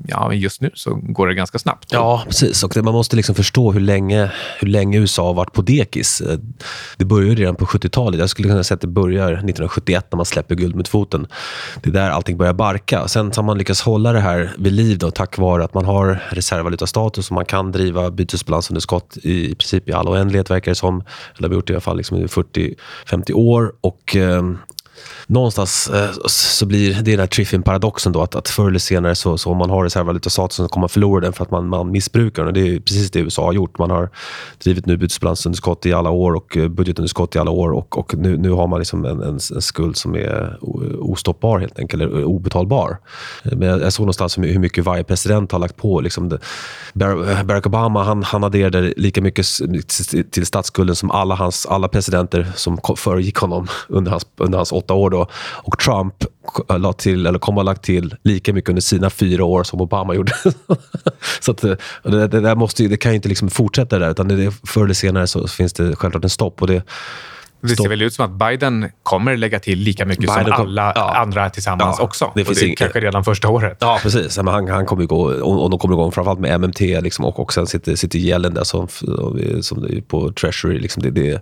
ja, 0.08 0.34
just 0.34 0.62
nu 0.62 0.72
så 0.74 0.96
går 0.96 1.28
det 1.28 1.34
ganska 1.34 1.60
snabbt. 1.60 1.92
Ja, 1.92 2.24
precis. 2.28 2.64
Och 2.64 2.72
det, 2.74 2.82
man 2.82 2.94
måste 2.94 3.16
liksom 3.16 3.36
förstå 3.36 3.72
hur 3.72 3.80
länge, 3.80 4.32
hur 4.60 4.68
länge 4.68 5.00
USA 5.00 5.21
och 5.24 5.36
varit 5.36 5.54
på 5.54 5.62
dekis. 5.62 6.22
Eh, 6.22 6.40
det 6.98 7.06
började 7.06 7.36
redan 7.36 7.56
på 7.56 7.66
70-talet. 7.66 8.20
Jag 8.20 8.30
skulle 8.30 8.48
kunna 8.48 8.64
säga 8.64 8.76
att 8.76 8.82
det 8.82 8.88
börjar 8.88 9.32
1971 9.32 10.06
när 10.12 10.18
man 10.18 10.26
släpper 10.26 10.56
guldmedfoten. 10.56 11.28
Det 11.84 11.90
är 11.90 11.94
där 11.94 12.10
allting 12.10 12.38
börjar 12.38 12.54
barka. 12.54 13.08
Sen 13.08 13.32
har 13.36 13.44
man 13.44 13.58
lyckats 13.58 13.82
hålla 13.82 14.14
det 14.14 14.20
här 14.20 14.52
vid 14.58 14.74
liv 14.74 14.98
då, 14.98 15.12
tack 15.12 15.38
vare 15.38 15.64
att 15.64 15.74
man 15.74 15.86
har 15.86 16.24
reservvalutastatus 16.30 17.30
och 17.30 17.36
man 17.36 17.46
kan 17.46 17.72
driva 17.72 18.12
bytesbalansunderskott 18.12 19.18
i, 19.24 19.52
i 19.52 19.56
princip 19.56 19.90
i 19.90 19.94
all 19.94 20.08
oändlighet, 20.08 20.52
verkar 20.52 20.72
det 20.72 20.76
som. 20.76 21.04
Eller 21.38 21.48
har 21.48 21.56
gjort 21.56 21.68
det 21.68 21.74
i 21.74 21.76
alla 21.76 21.82
fall 21.82 21.98
liksom 21.98 22.18
i 22.18 22.26
40-50 22.26 23.34
år. 23.34 23.74
Och, 23.82 24.16
eh, 24.16 24.44
någonstans 25.28 25.90
eh, 25.90 26.10
så 26.26 26.66
blir 26.66 26.94
det 26.94 27.12
den 27.12 27.20
här 27.20 27.28
Triffin-paradoxen 27.28 28.12
då 28.12 28.22
att, 28.22 28.36
att 28.36 28.50
förr 28.50 28.68
eller 28.68 28.80
senare 28.80 29.16
så, 29.16 29.38
så 29.38 29.50
om 29.50 29.58
man 29.58 29.70
har 29.70 29.84
reservvalutastatus 29.84 30.56
så 30.56 30.68
kommer 30.68 30.82
man 30.82 30.90
förlora 30.90 31.22
den 31.22 31.34
för 31.34 31.44
att 31.44 31.52
man, 31.52 31.68
man 31.68 31.92
missbrukar 31.92 32.42
den. 32.42 32.48
Och 32.48 32.54
det 32.54 32.76
är 32.76 32.80
precis 32.80 33.12
det 33.12 33.20
USA 33.20 33.46
har 33.46 33.54
gjort. 33.54 33.78
Man 33.78 33.92
har 33.92 34.10
drivit 34.64 34.86
nu 34.86 34.98
bytesbalansunderskott 34.98 35.86
i 35.86 35.94
alla 35.94 36.10
år 36.10 36.34
och 36.34 36.58
eh, 36.58 36.68
budgetunderskott 36.68 37.36
i 37.36 37.40
alla 37.40 37.52
år 37.52 37.72
och, 37.72 37.98
och 37.98 38.16
nu, 38.16 38.38
nu 38.38 38.50
har 38.50 38.68
man 38.68 38.80
liksom 38.80 39.06
en, 39.06 39.22
en, 39.22 39.40
en 39.56 39.62
skuld 39.62 39.98
som 39.98 40.16
är 40.16 40.58
ostoppbar 41.00 41.60
helt 41.60 41.80
enkelt, 41.80 42.04
eller 42.04 42.24
obetalbar. 42.24 42.98
Eh, 43.44 43.58
men 43.58 43.68
jag, 43.68 43.82
jag 43.82 43.94
såg 43.94 44.04
någonstans 44.04 44.38
hur 44.38 44.60
mycket 44.60 44.86
varje 44.86 45.04
president 45.04 45.52
har 45.52 45.60
lagt 45.60 45.78
på. 45.78 46.02
Liksom 46.02 46.30
det, 46.30 46.40
Barack 47.44 47.66
Obama 47.66 48.04
han, 48.04 48.24
han 48.24 48.44
adderade 48.44 48.94
lika 48.98 49.22
mycket 49.22 49.46
till 50.32 50.46
statsskulden 50.46 50.96
som 50.96 51.12
alla, 51.12 51.36
hans, 51.36 51.66
alla 51.66 51.88
presidenter 51.88 52.52
som 52.56 52.78
föregick 52.98 53.38
honom 53.38 53.68
under 53.88 54.12
hans, 54.12 54.28
under 54.38 54.58
hans 54.58 54.72
åtta 54.72 54.91
år. 54.94 55.10
Då. 55.10 55.28
Och 55.64 55.80
Trump 55.80 56.14
la 56.70 56.94
till, 56.94 57.26
eller 57.26 57.40
kommer 57.40 57.56
ha 57.56 57.64
lagt 57.64 57.84
till 57.84 58.16
lika 58.24 58.54
mycket 58.54 58.70
under 58.70 58.82
sina 58.82 59.10
fyra 59.10 59.46
år 59.46 59.64
som 59.64 59.82
Obama 59.82 60.16
gjorde. 60.16 60.34
så 61.40 61.52
att, 61.52 61.64
eh, 61.64 61.74
det, 62.04 62.28
det, 62.28 62.40
där 62.40 62.56
måste, 62.56 62.88
det 62.88 62.98
kan 62.98 63.12
ju 63.12 63.16
inte 63.16 63.30
liksom 63.30 63.50
fortsätta 63.50 64.00
där, 64.00 64.12
utan 64.12 64.28
det, 64.28 64.54
förr 64.68 64.84
eller 64.84 64.94
senare 64.94 65.28
så 65.28 65.48
finns 65.48 65.74
det 65.74 65.96
självklart 65.96 66.24
en 66.24 66.30
stopp. 66.30 66.62
Och 66.62 66.68
det, 66.68 66.84
det 67.62 67.76
ser 67.76 67.90
väl 67.90 68.02
ut 68.02 68.14
som 68.14 68.26
att 68.26 68.32
Biden 68.32 68.92
kommer 69.04 69.38
lägga 69.38 69.60
till 69.60 69.80
lika 69.80 70.06
mycket 70.06 70.26
Biden 70.26 70.46
som 70.46 70.54
alla 70.54 70.92
ja. 70.96 71.16
andra 71.16 71.50
tillsammans 71.50 71.96
ja, 72.00 72.04
också. 72.04 72.32
Det, 72.36 72.46
finns 72.46 72.60
det 72.60 72.76
kanske 72.76 73.00
redan 73.00 73.24
första 73.24 73.50
året. 73.50 73.78
Ja, 73.80 74.00
precis. 74.02 74.38
Men 74.38 74.48
han, 74.48 74.68
han 74.68 74.86
kommer 74.86 75.06
gå, 75.06 75.22
och, 75.22 75.64
och 75.64 75.70
de 75.70 75.80
kommer 75.80 75.96
igång 75.96 76.12
framförallt 76.12 76.40
med 76.40 76.60
MMT 76.60 76.80
liksom, 76.80 77.26
och, 77.26 77.40
och 77.40 77.54
sen 77.54 77.68
sitter, 77.68 77.96
sitter 77.96 78.20
Yellen 78.20 78.54
där 78.54 78.64
som, 78.64 78.88
som 79.62 80.02
på 80.08 80.32
Treasury. 80.32 80.80
Liksom, 80.80 81.04
det, 81.04 81.12
det, 81.12 81.42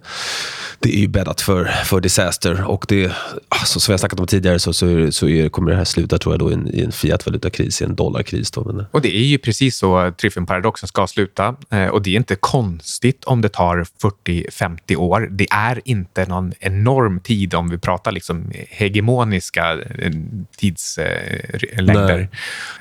det 0.79 0.95
är 0.95 0.99
ju 0.99 1.07
bäddat 1.07 1.41
för, 1.41 1.65
för 1.65 1.99
disaster. 1.99 2.69
Och 2.69 2.85
det, 2.87 3.11
alltså, 3.49 3.79
som 3.79 3.91
jag 3.91 3.99
snackat 3.99 4.19
om 4.19 4.27
tidigare 4.27 4.59
så, 4.59 4.73
så, 4.73 5.11
så 5.11 5.27
är, 5.27 5.49
kommer 5.49 5.71
det 5.71 5.77
här 5.77 5.85
sluta 5.85 6.17
tror 6.17 6.33
jag, 6.33 6.39
då, 6.39 6.51
i 6.51 6.53
en, 6.53 6.75
i 6.75 6.81
en 6.81 6.91
fiat-valutakris, 6.91 7.81
i 7.81 7.85
en 7.85 7.95
dollarkris. 7.95 8.51
Då, 8.51 8.63
men... 8.63 8.85
Och 8.91 9.01
det 9.01 9.15
är 9.15 9.25
ju 9.25 9.37
precis 9.37 9.77
så 9.77 10.11
Triffin-paradoxen 10.11 10.87
ska 10.87 11.07
sluta. 11.07 11.55
Eh, 11.69 11.87
och 11.87 12.01
det 12.01 12.09
är 12.09 12.15
inte 12.15 12.35
konstigt 12.35 13.23
om 13.23 13.41
det 13.41 13.49
tar 13.49 13.85
40-50 14.27 14.95
år. 14.95 15.27
Det 15.31 15.47
är 15.51 15.81
inte 15.85 16.08
inte 16.09 16.31
någon 16.31 16.53
enorm 16.59 17.19
tid 17.19 17.53
om 17.53 17.69
vi 17.69 17.77
pratar 17.77 18.11
liksom 18.11 18.51
hegemoniska 18.69 19.73
eh, 19.73 20.11
tidslängder. 20.57 22.29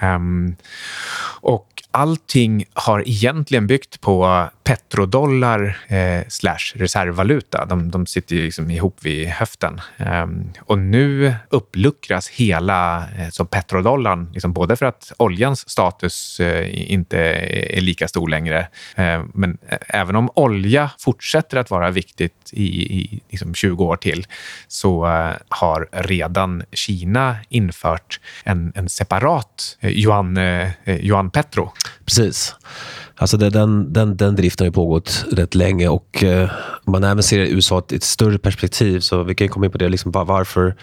Um, 0.03 0.57
och 1.41 1.78
allting 1.91 2.65
har 2.73 3.09
egentligen 3.09 3.67
byggt 3.67 4.01
på 4.01 4.49
petrodollar 4.69 5.79
eh, 5.89 6.29
slash 6.29 6.73
reservvaluta. 6.75 7.65
De, 7.65 7.91
de 7.91 8.07
sitter 8.07 8.37
ju 8.37 8.43
liksom 8.43 8.71
ihop 8.71 8.99
vid 9.01 9.29
höften. 9.29 9.81
Ehm, 9.97 10.53
och 10.61 10.79
nu 10.79 11.35
uppluckras 11.49 12.29
hela 12.29 12.99
eh, 13.19 13.29
så 13.31 13.45
petrodollarn, 13.45 14.31
liksom 14.33 14.53
både 14.53 14.77
för 14.77 14.87
att 14.87 15.13
oljans 15.17 15.69
status 15.69 16.41
eh, 16.41 16.93
inte 16.93 17.19
är 17.19 17.81
lika 17.81 18.09
stor 18.09 18.29
längre, 18.29 18.69
eh, 18.97 19.23
men 19.35 19.59
även 19.89 20.17
om 20.17 20.31
olja 20.35 20.91
fortsätter 20.99 21.57
att 21.57 21.71
vara 21.71 21.91
viktigt 21.91 22.51
i, 22.53 22.97
i 22.99 23.21
liksom 23.29 23.55
20 23.55 23.85
år 23.85 23.97
till, 23.97 24.27
så 24.69 25.07
eh, 25.07 25.33
har 25.49 25.89
redan 25.93 26.63
Kina 26.73 27.37
infört 27.49 28.21
en, 28.45 28.73
en 28.75 28.89
separat 28.89 29.77
eh, 29.81 29.91
yuan, 29.91 30.37
eh, 30.37 30.71
eh 30.85 30.97
yuan 31.01 31.31
petro. 31.31 31.73
Precis. 32.05 32.55
Alltså 33.21 33.37
det, 33.37 33.51
den, 33.51 33.93
den, 33.93 34.17
den 34.17 34.37
driften 34.37 34.67
har 34.67 34.73
pågått 34.73 35.25
rätt 35.33 35.55
länge 35.55 35.89
och 35.89 36.25
eh, 36.25 36.51
man 36.87 37.05
även 37.05 37.23
ser 37.23 37.39
USA 37.39 37.83
i 37.91 37.97
ett 37.97 38.03
större 38.03 38.39
perspektiv, 38.39 39.01
så 39.01 39.23
vi 39.23 39.35
kan 39.35 39.49
komma 39.49 39.67
in 39.67 39.73
på 39.73 39.79
det, 39.79 39.89
liksom, 39.89 40.13
varför, 40.13 40.75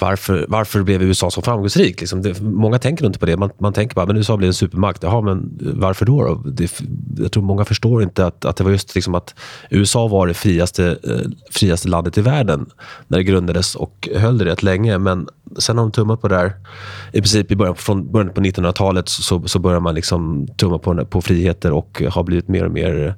varför, 0.00 0.46
varför 0.48 0.82
blev 0.82 1.02
USA 1.02 1.30
så 1.30 1.42
framgångsrik? 1.42 2.00
Liksom 2.00 2.22
det, 2.22 2.40
många 2.40 2.78
tänker 2.78 3.06
inte 3.06 3.18
på 3.18 3.26
det. 3.26 3.36
Man, 3.36 3.50
man 3.58 3.72
tänker 3.72 3.94
bara 3.94 4.06
men 4.06 4.16
USA 4.16 4.36
blev 4.36 4.48
en 4.48 4.54
supermakt. 4.54 5.02
Jaha, 5.02 5.20
men 5.20 5.58
varför 5.60 6.06
då? 6.06 6.24
då? 6.24 6.34
Det, 6.34 6.80
jag 7.18 7.32
tror 7.32 7.42
många 7.42 7.64
förstår 7.64 8.02
inte 8.02 8.26
att, 8.26 8.44
att 8.44 8.56
det 8.56 8.64
var 8.64 8.70
just 8.70 8.94
liksom 8.94 9.14
att 9.14 9.34
USA 9.70 10.08
var 10.08 10.26
det 10.26 10.34
friaste, 10.34 10.98
eh, 11.04 11.30
friaste 11.50 11.88
landet 11.88 12.18
i 12.18 12.20
världen 12.20 12.66
när 13.08 13.18
det 13.18 13.24
grundades 13.24 13.74
och 13.74 14.08
höll 14.16 14.38
det 14.38 14.44
rätt 14.44 14.62
länge. 14.62 14.98
Men 14.98 15.28
sen 15.58 15.78
har 15.78 15.84
de 15.84 15.92
tummat 15.92 16.20
på 16.20 16.28
det 16.28 16.36
där. 16.36 16.52
I 17.12 17.20
princip 17.20 17.50
i 17.50 17.56
början, 17.56 17.74
från 17.74 18.12
början 18.12 18.32
på 18.32 18.40
1900-talet 18.40 19.08
så, 19.08 19.48
så 19.48 19.58
börjar 19.58 19.80
man 19.80 19.94
liksom 19.94 20.48
tumma 20.56 20.78
på, 20.78 21.04
på 21.04 21.22
friheter 21.22 21.72
och 21.72 22.02
har 22.10 22.22
blivit 22.22 22.48
mer 22.48 22.64
och 22.64 22.72
mer 22.72 23.14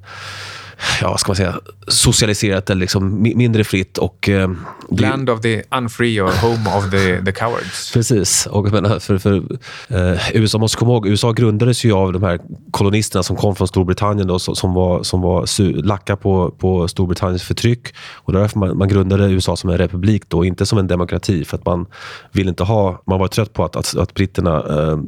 ja, 1.01 1.09
vad 1.09 1.19
ska 1.19 1.29
man 1.29 1.35
säga, 1.35 1.55
socialiserat 1.87 2.69
eller 2.69 2.81
liksom 2.81 3.21
mindre 3.21 3.63
fritt. 3.63 3.97
Och, 3.97 4.29
eh, 4.29 4.51
Land 4.89 5.29
of 5.29 5.41
the 5.41 5.63
unfree 5.77 6.21
or 6.21 6.31
home 6.41 6.77
of 6.77 6.91
the, 6.91 7.25
the 7.25 7.31
cowards. 7.31 7.91
Precis. 7.93 8.45
Och, 8.45 8.71
menar, 8.71 8.99
för, 8.99 9.17
för, 9.17 9.35
eh, 9.87 10.19
USA 10.33 10.57
måste 10.57 10.77
komma 10.77 10.91
ihåg, 10.91 11.07
USA 11.07 11.31
grundades 11.31 11.83
ju 11.83 11.93
av 11.93 12.13
de 12.13 12.23
här 12.23 12.39
kolonisterna 12.71 13.23
som 13.23 13.35
kom 13.35 13.55
från 13.55 13.67
Storbritannien 13.67 14.27
då, 14.27 14.39
som 14.39 14.73
var, 14.73 15.03
som 15.03 15.21
var 15.21 15.83
lacka 15.83 16.15
på, 16.15 16.51
på 16.51 16.87
Storbritanniens 16.87 17.43
förtryck. 17.43 17.87
Och 18.15 18.33
därför 18.33 18.59
man, 18.59 18.77
man 18.77 18.87
grundade 18.87 19.29
USA 19.31 19.55
som 19.55 19.69
en 19.69 19.77
republik, 19.77 20.23
då, 20.27 20.45
inte 20.45 20.65
som 20.65 20.77
en 20.77 20.87
demokrati. 20.87 21.45
För 21.45 21.57
att 21.57 21.65
man 21.65 21.85
vill 22.31 22.47
inte 22.47 22.63
ha, 22.63 23.03
man 23.05 23.19
var 23.19 23.27
trött 23.27 23.53
på 23.53 23.63
att, 23.63 23.75
att, 23.75 23.95
att 23.95 24.13
britterna 24.13 24.57
eh, 24.69 24.99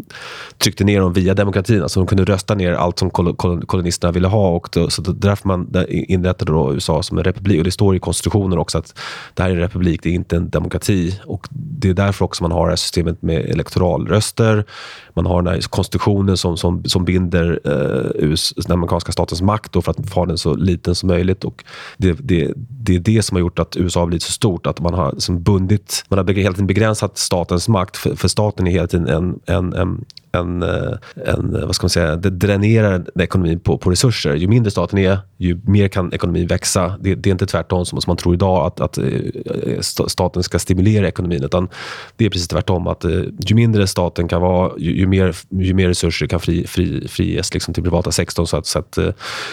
tryckte 0.58 0.84
ner 0.84 1.00
dem 1.00 1.13
via 1.13 1.34
demokratin. 1.34 1.82
Alltså 1.82 2.00
de 2.00 2.08
kunde 2.08 2.25
rösta 2.25 2.55
ner 2.55 2.72
allt 2.72 3.00
som 3.00 3.10
kol, 3.10 3.36
kol, 3.36 3.65
kolonisterna 3.65 4.12
ville 4.12 4.27
ha. 4.27 4.50
Och 4.50 4.70
då, 4.72 4.89
så 4.89 5.01
därför 5.01 5.48
man 5.48 5.64
inrättade 5.89 6.51
då 6.51 6.74
USA 6.74 7.03
som 7.03 7.17
en 7.17 7.24
republik. 7.24 7.57
Och 7.57 7.63
Det 7.63 7.72
står 7.72 7.95
i 7.95 8.00
konstitutionen 8.00 8.57
också 8.57 8.77
att 8.77 9.00
det 9.34 9.43
här 9.43 9.50
är 9.50 9.53
en 9.53 9.60
republik, 9.60 10.03
det 10.03 10.10
är 10.10 10.13
inte 10.13 10.36
en 10.36 10.50
demokrati. 10.50 11.19
Och 11.25 11.48
Det 11.51 11.89
är 11.89 11.93
därför 11.93 12.25
också 12.25 12.43
man 12.43 12.51
har 12.51 12.65
det 12.65 12.72
här 12.72 12.75
systemet 12.75 13.22
med 13.22 13.45
elektoralröster. 13.45 14.65
Man 15.13 15.25
har 15.25 15.41
den 15.41 15.53
här 15.53 15.62
konstitutionen 15.62 16.38
som, 16.38 16.57
som, 16.57 16.84
som 16.84 17.05
binder 17.05 17.60
eh, 17.65 18.36
den 18.55 18.72
amerikanska 18.72 19.12
statens 19.12 19.41
makt 19.41 19.72
då 19.72 19.81
för 19.81 19.91
att 19.91 20.10
få 20.10 20.25
den 20.25 20.38
så 20.38 20.55
liten 20.55 20.95
som 20.95 21.07
möjligt. 21.07 21.43
Och 21.43 21.63
det, 21.98 22.12
det, 22.12 22.53
det 22.55 22.95
är 22.95 23.00
det 23.00 23.24
som 23.24 23.36
har 23.36 23.39
gjort 23.39 23.60
att 23.60 23.77
USA 23.77 24.00
har 24.00 24.07
blivit 24.07 24.24
så 24.24 24.31
stort. 24.31 24.67
Att 24.67 24.79
man 24.79 24.93
har 24.93 25.12
liksom 25.12 25.43
bundit, 25.43 26.05
man 26.07 26.19
har 26.19 26.34
hela 26.34 26.53
tiden 26.53 26.67
begränsat 26.67 27.17
statens 27.17 27.67
makt. 27.67 27.98
För, 27.98 28.15
för 28.15 28.27
staten 28.27 28.67
är 28.67 28.72
hela 28.72 28.88
tiden 28.88 29.07
en, 29.07 29.39
en, 29.45 29.74
en 29.74 30.05
en, 30.36 30.63
eh, 30.63 30.98
en, 31.15 31.56
eh, 31.56 31.65
vad 31.65 31.75
ska 31.75 31.86
man 31.86 31.89
säga, 31.89 32.15
det 32.15 32.30
dränerar 32.30 33.06
ekonomin 33.20 33.60
på, 33.60 33.77
på 33.77 33.89
resurser. 33.89 34.36
Ju 34.36 34.48
mindre 34.48 34.72
staten 34.72 35.00
är, 35.00 35.20
ju 35.38 35.60
mer 35.63 35.88
kan 35.88 36.13
ekonomin 36.13 36.48
växa. 36.48 36.98
Det, 37.00 37.15
det 37.15 37.30
är 37.30 37.32
inte 37.32 37.46
tvärtom 37.46 37.86
som, 37.86 38.01
som 38.01 38.12
man 38.12 38.18
tror 38.18 38.34
idag, 38.34 38.65
att, 38.65 38.80
att 38.80 38.98
eh, 38.98 39.80
staten 40.08 40.44
ska 40.44 40.60
stimulera 40.60 41.08
ekonomin. 41.08 41.44
Utan 41.44 41.70
det 42.15 42.25
är 42.25 42.30
precis 42.30 42.48
tvärtom. 42.48 42.88
att 42.88 43.06
Ju 43.39 43.56
mindre 43.56 43.88
staten 43.88 44.27
kan 44.27 44.42
vara, 44.42 44.72
ju, 44.77 44.98
ju 44.98 45.08
mer, 45.08 45.36
ju 45.50 45.74
mer 45.74 45.88
resurser 45.88 46.27
kan 46.27 46.39
fri, 46.39 46.68
fri, 46.68 47.08
friges 47.08 47.54
liksom 47.54 47.74
till 47.74 47.84
privata 47.84 48.12
sektorn 48.12 48.48
så 48.48 48.58
att, 48.58 48.65
så 48.65 48.80
att 48.80 48.98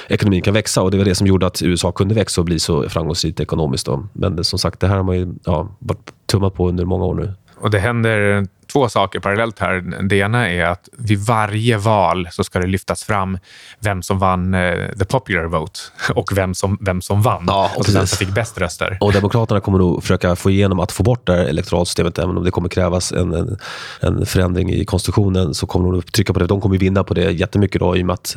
ekonomin 0.08 0.42
kan 0.42 0.54
växa. 0.54 0.82
Och 0.82 0.90
Det 0.90 0.98
var 0.98 1.04
det 1.04 1.14
som 1.14 1.26
gjorde 1.26 1.46
att 1.46 1.62
USA 1.62 1.92
kunde 1.92 2.14
växa 2.14 2.40
och 2.40 2.44
bli 2.44 2.58
så 2.58 2.88
framgångsrikt 2.88 3.40
ekonomiskt. 3.40 3.86
Då. 3.86 4.08
Men 4.12 4.44
som 4.44 4.58
sagt, 4.58 4.80
det 4.80 4.86
här 4.86 4.96
har 4.96 5.02
man 5.02 5.16
ju 5.16 5.34
ja, 5.44 5.76
varit 5.78 6.12
tummat 6.26 6.54
på 6.54 6.68
under 6.68 6.84
många 6.84 7.04
år 7.04 7.14
nu. 7.14 7.34
Och 7.62 7.70
det 7.70 7.78
händer 7.78 8.46
två 8.72 8.88
saker 8.88 9.20
parallellt 9.20 9.58
här. 9.58 9.80
Det 10.08 10.16
ena 10.16 10.48
är 10.50 10.64
att 10.64 10.88
vid 10.92 11.18
varje 11.18 11.76
val 11.76 12.28
så 12.32 12.44
ska 12.44 12.58
det 12.58 12.66
lyftas 12.66 13.04
fram 13.04 13.38
vem 13.80 14.02
som 14.02 14.18
vann 14.18 14.54
eh, 14.54 14.88
the 14.98 15.04
popular 15.04 15.44
vote 15.44 15.80
och 16.14 16.32
vem 16.36 16.54
som, 16.54 16.78
vem 16.80 17.00
som 17.00 17.22
vann. 17.22 17.44
Ja, 17.46 17.70
och 17.76 17.88
vem 17.88 18.06
som 18.06 18.18
fick 18.18 18.34
bäst 18.34 18.58
röster. 18.58 18.98
Och 19.00 19.12
Demokraterna 19.12 19.60
kommer 19.60 19.78
nog 19.78 20.02
försöka 20.02 20.36
få 20.36 20.50
igenom 20.50 20.80
att 20.80 20.92
få 20.92 21.02
bort 21.02 21.26
det 21.26 21.32
här 21.32 21.44
elektoralsystemet, 21.44 22.18
även 22.18 22.36
om 22.36 22.44
det 22.44 22.50
kommer 22.50 22.68
krävas 22.68 23.12
en, 23.12 23.34
en, 23.34 23.58
en 24.00 24.26
förändring 24.26 24.70
i 24.70 24.84
konstitutionen. 24.84 25.54
så 25.54 25.66
kommer 25.66 25.92
de 25.92 26.02
trycka 26.02 26.32
på 26.32 26.38
det. 26.38 26.46
De 26.46 26.60
kommer 26.60 26.78
vinna 26.78 27.04
på 27.04 27.14
det 27.14 27.30
jättemycket 27.30 27.80
då, 27.80 27.96
i 27.96 28.02
och 28.02 28.06
med 28.06 28.14
att 28.14 28.36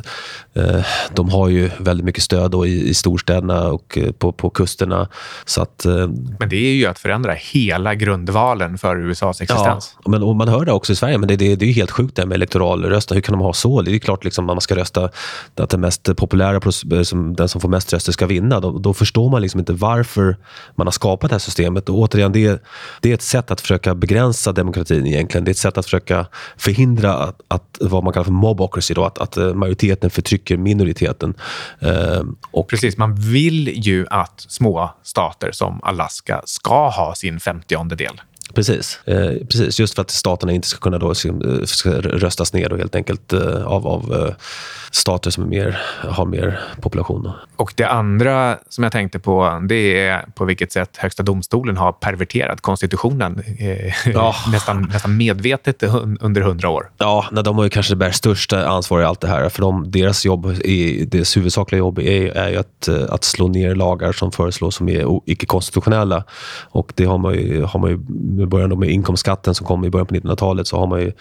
eh, 0.54 0.80
de 1.14 1.28
har 1.28 1.48
ju 1.48 1.70
väldigt 1.78 2.04
mycket 2.04 2.22
stöd 2.22 2.50
då 2.50 2.66
i, 2.66 2.88
i 2.88 2.94
storstäderna 2.94 3.68
och 3.68 3.98
eh, 3.98 4.12
på, 4.12 4.32
på 4.32 4.50
kusterna. 4.50 5.08
Så 5.44 5.62
att, 5.62 5.84
eh, 5.84 6.08
Men 6.38 6.48
det 6.48 6.56
är 6.56 6.74
ju 6.74 6.86
att 6.86 6.98
förändra 6.98 7.32
hela 7.32 7.94
grundvalen 7.94 8.78
för 8.78 8.96
USAs 8.96 9.40
Ja, 9.40 9.44
existens. 9.44 9.96
men, 10.06 10.22
och 10.26 10.36
man 10.36 10.48
hör 10.48 10.64
det 10.64 10.72
också 10.72 10.92
i 10.92 10.96
Sverige, 10.96 11.18
men 11.18 11.28
det, 11.28 11.36
det, 11.36 11.56
det 11.56 11.64
är 11.64 11.66
ju 11.66 11.72
helt 11.72 11.90
sjukt 11.90 12.16
det 12.16 12.22
här 12.22 12.26
med 12.26 12.34
elektoralröster. 12.34 13.14
Hur 13.14 13.22
kan 13.22 13.32
de 13.32 13.40
ha 13.40 13.52
så? 13.52 13.82
Det 13.82 13.90
är 13.90 13.92
ju 13.92 14.00
klart 14.00 14.24
liksom, 14.24 14.50
att 14.50 14.56
man 14.56 14.60
ska 14.60 14.76
rösta 14.76 15.10
att 15.54 15.70
den 15.70 15.80
mest 15.80 16.16
populära, 16.16 16.60
eh, 16.96 17.02
som, 17.02 17.36
den 17.36 17.48
som 17.48 17.60
får 17.60 17.68
mest 17.68 17.92
röster 17.92 18.12
ska 18.12 18.26
vinna. 18.26 18.60
Då, 18.60 18.78
då 18.78 18.94
förstår 18.94 19.30
man 19.30 19.42
liksom 19.42 19.60
inte 19.60 19.72
varför 19.72 20.36
man 20.74 20.86
har 20.86 20.92
skapat 20.92 21.30
det 21.30 21.34
här 21.34 21.38
systemet. 21.38 21.88
Och 21.88 21.98
återigen, 21.98 22.32
det, 22.32 22.62
det 23.00 23.10
är 23.10 23.14
ett 23.14 23.22
sätt 23.22 23.50
att 23.50 23.60
försöka 23.60 23.94
begränsa 23.94 24.52
demokratin 24.52 25.06
egentligen. 25.06 25.44
Det 25.44 25.48
är 25.48 25.52
ett 25.52 25.58
sätt 25.58 25.78
att 25.78 25.84
försöka 25.84 26.26
förhindra 26.56 27.14
att, 27.14 27.40
att 27.48 27.78
vad 27.80 28.04
man 28.04 28.12
kallar 28.12 28.24
för 28.24 28.32
mobocracy, 28.32 28.94
då, 28.94 29.04
att, 29.04 29.18
att 29.18 29.36
eh, 29.36 29.54
majoriteten 29.54 30.10
förtrycker 30.10 30.56
minoriteten. 30.56 31.34
Eh, 31.80 32.22
och 32.50 32.68
Precis, 32.68 32.96
man 32.96 33.14
vill 33.14 33.86
ju 33.86 34.06
att 34.10 34.46
små 34.48 34.90
stater 35.02 35.52
som 35.52 35.80
Alaska 35.82 36.42
ska 36.44 36.88
ha 36.88 37.14
sin 37.14 37.40
femtionde 37.40 37.96
del. 37.96 38.20
Precis. 38.56 39.00
Eh, 39.04 39.30
precis. 39.50 39.80
Just 39.80 39.94
för 39.94 40.02
att 40.02 40.10
staterna 40.10 40.52
inte 40.52 40.68
ska 40.68 40.78
kunna 40.78 40.98
då, 40.98 41.08
eh, 41.08 41.64
ska 41.64 41.90
röstas 41.90 42.52
ner 42.52 42.68
då, 42.68 42.76
helt 42.76 42.94
enkelt 42.94 43.32
eh, 43.32 43.66
av, 43.66 43.86
av 43.86 44.14
eh, 44.14 44.34
stater 44.90 45.30
som 45.30 45.44
är 45.44 45.48
mer, 45.48 45.78
har 46.00 46.26
mer 46.26 46.60
population. 46.80 47.30
Och 47.56 47.72
det 47.76 47.84
andra 47.84 48.58
som 48.68 48.84
jag 48.84 48.92
tänkte 48.92 49.18
på, 49.18 49.62
det 49.68 50.06
är 50.06 50.24
på 50.34 50.44
vilket 50.44 50.72
sätt 50.72 50.96
Högsta 50.96 51.22
domstolen 51.22 51.76
har 51.76 51.92
perverterat 51.92 52.60
konstitutionen 52.60 53.42
eh, 53.58 54.10
Ja. 54.12 54.34
nästan, 54.52 54.82
nästan 54.92 55.16
medvetet 55.16 55.82
under 56.20 56.40
hundra 56.40 56.68
år. 56.68 56.90
Ja, 56.98 57.26
nej, 57.32 57.44
de 57.44 57.56
har 57.56 57.64
ju 57.64 57.70
kanske 57.70 57.92
det 57.92 57.96
bär 57.96 58.10
största 58.10 58.68
ansvar 58.68 59.00
i 59.00 59.04
allt 59.04 59.20
det 59.20 59.28
här. 59.28 59.48
För 59.48 59.62
de, 59.62 59.90
deras 59.90 60.24
jobb, 60.24 60.46
är, 60.46 61.04
deras 61.06 61.36
huvudsakliga 61.36 61.78
jobb 61.78 61.98
är, 61.98 62.36
är 62.36 62.50
ju 62.50 62.56
att, 62.56 62.88
eh, 62.88 63.04
att 63.08 63.24
slå 63.24 63.48
ner 63.48 63.74
lagar 63.74 64.12
som 64.12 64.32
föreslås 64.32 64.76
som 64.76 64.88
är 64.88 65.20
icke-konstitutionella. 65.26 66.24
Och 66.70 66.92
det 66.94 67.04
har 67.04 67.18
man 67.18 67.34
ju, 67.34 67.62
har 67.62 67.80
man 67.80 67.90
ju 67.90 67.96
i 68.46 68.48
början 68.48 68.70
då 68.70 68.76
med 68.76 68.88
inkomstskatten 68.88 69.54
som 69.54 69.66
kom 69.66 69.84
i 69.84 69.90
början 69.90 70.06
på 70.06 70.14
1900-talet 70.14 70.66
så 70.66 70.78
har 70.78 70.86
man 70.86 71.00
ju 71.00 71.12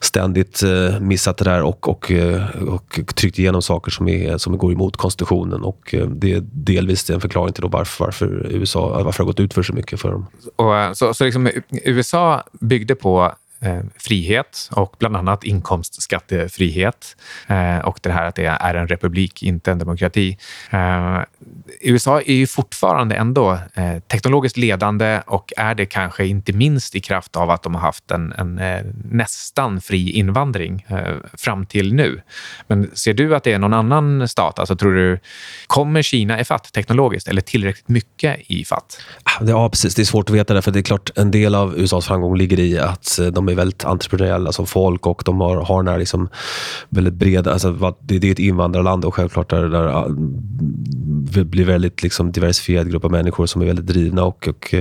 ständigt 0.00 0.62
eh, 0.62 1.00
missat 1.00 1.36
det 1.36 1.44
där 1.44 1.62
och, 1.62 1.88
och, 1.88 2.10
eh, 2.10 2.60
och 2.68 3.00
tryckt 3.14 3.38
igenom 3.38 3.62
saker 3.62 3.90
som, 3.90 4.08
är, 4.08 4.38
som 4.38 4.58
går 4.58 4.72
emot 4.72 4.96
konstitutionen. 4.96 5.62
Och 5.62 5.94
eh, 5.94 6.06
det 6.06 6.32
är 6.32 6.42
delvis 6.52 7.10
en 7.10 7.20
förklaring 7.20 7.52
till 7.52 7.62
då 7.62 7.68
varför, 7.68 8.04
varför 8.04 8.46
USA 8.50 9.02
varför 9.04 9.18
det 9.18 9.24
har 9.24 9.24
gått 9.24 9.40
ut 9.40 9.54
för 9.54 9.62
så 9.62 9.72
mycket 9.72 10.00
för 10.00 10.10
dem. 10.10 10.26
Och, 10.56 10.96
så, 10.96 11.14
så 11.14 11.24
liksom, 11.24 11.50
USA 11.84 12.42
byggde 12.60 12.94
på 12.94 13.32
Eh, 13.60 13.80
frihet 13.96 14.68
och 14.72 14.96
bland 14.98 15.16
annat 15.16 15.44
inkomstskattefrihet. 15.44 17.16
Eh, 17.46 17.78
och 17.78 17.98
det 18.02 18.12
här 18.12 18.26
att 18.26 18.34
det 18.34 18.44
är 18.44 18.74
en 18.74 18.88
republik, 18.88 19.42
inte 19.42 19.72
en 19.72 19.78
demokrati. 19.78 20.38
Eh, 20.70 21.18
USA 21.80 22.20
är 22.20 22.34
ju 22.34 22.46
fortfarande 22.46 23.14
ändå 23.14 23.58
teknologiskt 24.08 24.56
ledande 24.56 25.20
och 25.26 25.52
är 25.56 25.74
det 25.74 25.86
kanske 25.86 26.26
inte 26.26 26.52
minst 26.52 26.94
i 26.94 27.00
kraft 27.00 27.36
av 27.36 27.50
att 27.50 27.62
de 27.62 27.74
har 27.74 27.82
haft 27.82 28.10
en, 28.10 28.32
en 28.32 28.54
nästan 29.10 29.80
fri 29.80 30.10
invandring 30.10 30.86
fram 31.32 31.66
till 31.66 31.94
nu. 31.94 32.22
Men 32.66 32.90
ser 32.94 33.14
du 33.14 33.36
att 33.36 33.44
det 33.44 33.52
är 33.52 33.58
någon 33.58 33.72
annan 33.72 34.28
stat? 34.28 34.58
Alltså, 34.58 34.76
tror 34.76 34.94
du, 34.94 35.18
kommer 35.66 36.02
Kina 36.02 36.40
ifatt 36.40 36.72
teknologiskt 36.72 37.28
eller 37.28 37.40
tillräckligt 37.40 37.88
mycket 37.88 38.40
ifatt? 38.46 39.00
Ja, 39.40 39.70
precis. 39.70 39.94
Det 39.94 40.02
är 40.02 40.04
svårt 40.04 40.30
att 40.30 40.36
veta 40.36 40.62
för 40.62 40.70
det 40.70 40.78
är 40.78 40.82
klart 40.82 41.10
en 41.16 41.30
del 41.30 41.54
av 41.54 41.78
USAs 41.78 42.06
framgång 42.06 42.36
ligger 42.36 42.60
i 42.60 42.78
att 42.78 43.18
de 43.32 43.47
de 43.48 43.52
är 43.52 43.56
väldigt 43.56 43.84
entreprenöriella 43.84 44.52
som 44.52 44.66
folk 44.66 45.06
och 45.06 45.22
de 45.24 45.40
har, 45.40 45.56
har 45.56 45.82
den 45.82 45.92
här 45.92 45.98
liksom 45.98 46.28
väldigt 46.88 47.14
breda... 47.14 47.52
Alltså, 47.52 47.94
det, 48.00 48.18
det 48.18 48.28
är 48.28 48.32
ett 48.32 48.38
invandrarland 48.38 49.04
och 49.04 49.14
självklart 49.14 49.50
där, 49.50 49.64
ah, 49.74 50.08
där 50.08 51.38
det 51.38 51.44
blir 51.44 51.64
väldigt 51.64 52.02
liksom 52.02 52.32
diversifierad 52.32 52.90
grupp 52.90 53.04
av 53.04 53.10
människor 53.10 53.46
som 53.46 53.62
är 53.62 53.66
väldigt 53.66 53.86
drivna. 53.86 54.24
och, 54.24 54.48
och 54.48 54.74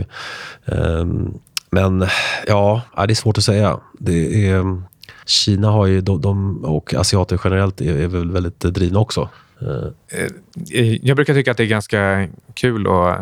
um, 0.65 1.33
Men 1.69 2.05
ja, 2.47 2.81
ja, 2.95 3.05
det 3.05 3.13
är 3.13 3.15
svårt 3.15 3.37
att 3.37 3.43
säga. 3.43 3.79
Det 3.99 4.47
är, 4.47 4.81
Kina 5.25 5.71
har 5.71 5.85
ju, 5.85 6.01
de, 6.01 6.21
de, 6.21 6.65
och 6.65 6.93
asiater 6.93 7.39
generellt 7.43 7.81
är, 7.81 7.97
är 7.97 8.07
väl 8.07 8.31
väldigt 8.31 8.65
eh, 8.65 8.71
drivna 8.71 8.99
också. 8.99 9.29
Eh, 9.61 10.23
eh, 10.71 10.97
jag 11.01 11.15
brukar 11.15 11.33
tycka 11.33 11.51
att 11.51 11.57
det 11.57 11.63
är 11.63 11.67
ganska 11.67 12.27
kul 12.53 12.87
att 12.87 13.21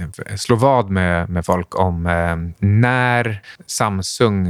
eh, 0.00 0.36
slå 0.36 0.56
vad 0.56 0.90
med, 0.90 1.28
med 1.28 1.46
folk 1.46 1.78
om 1.78 2.02
när 2.58 3.42
Samsung 3.66 4.48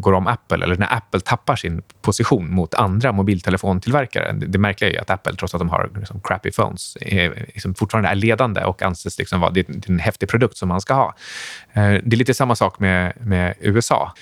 går 0.00 0.12
om 0.12 0.26
Apple 0.26 0.64
eller 0.64 0.76
när 0.76 0.96
Apple 0.96 1.20
tappar 1.20 1.56
sin 1.56 1.82
position 2.02 2.54
mot 2.54 2.74
andra 2.74 3.12
mobiltelefontillverkare. 3.12 4.32
Det, 4.32 4.58
märkliga 4.58 4.90
är 4.90 4.94
ju 4.94 5.00
att 5.00 5.10
Apple, 5.10 5.36
trots 5.36 5.54
att 5.54 5.60
de 5.60 5.68
har 5.68 5.90
liksom, 5.98 6.20
crappy 6.20 6.50
phones, 6.50 6.96
är, 7.00 7.46
liksom, 7.54 7.74
fortfarande 7.74 8.08
är 8.08 8.14
ledande 8.14 8.64
och 8.64 8.82
anses 8.82 9.18
liksom 9.18 9.40
vara 9.40 9.50
det 9.50 9.68
är 9.68 9.90
en 9.90 9.98
häftig 9.98 10.28
produkt 10.28 10.56
som 10.56 10.68
man 10.68 10.80
ska 10.80 10.94
ha. 10.94 11.14
Det 11.74 11.80
är 12.12 12.16
lite 12.16 12.34
samma 12.34 12.56
sak 12.56 12.78
med, 12.80 13.12
med 13.20 13.54
USA. 13.60 14.12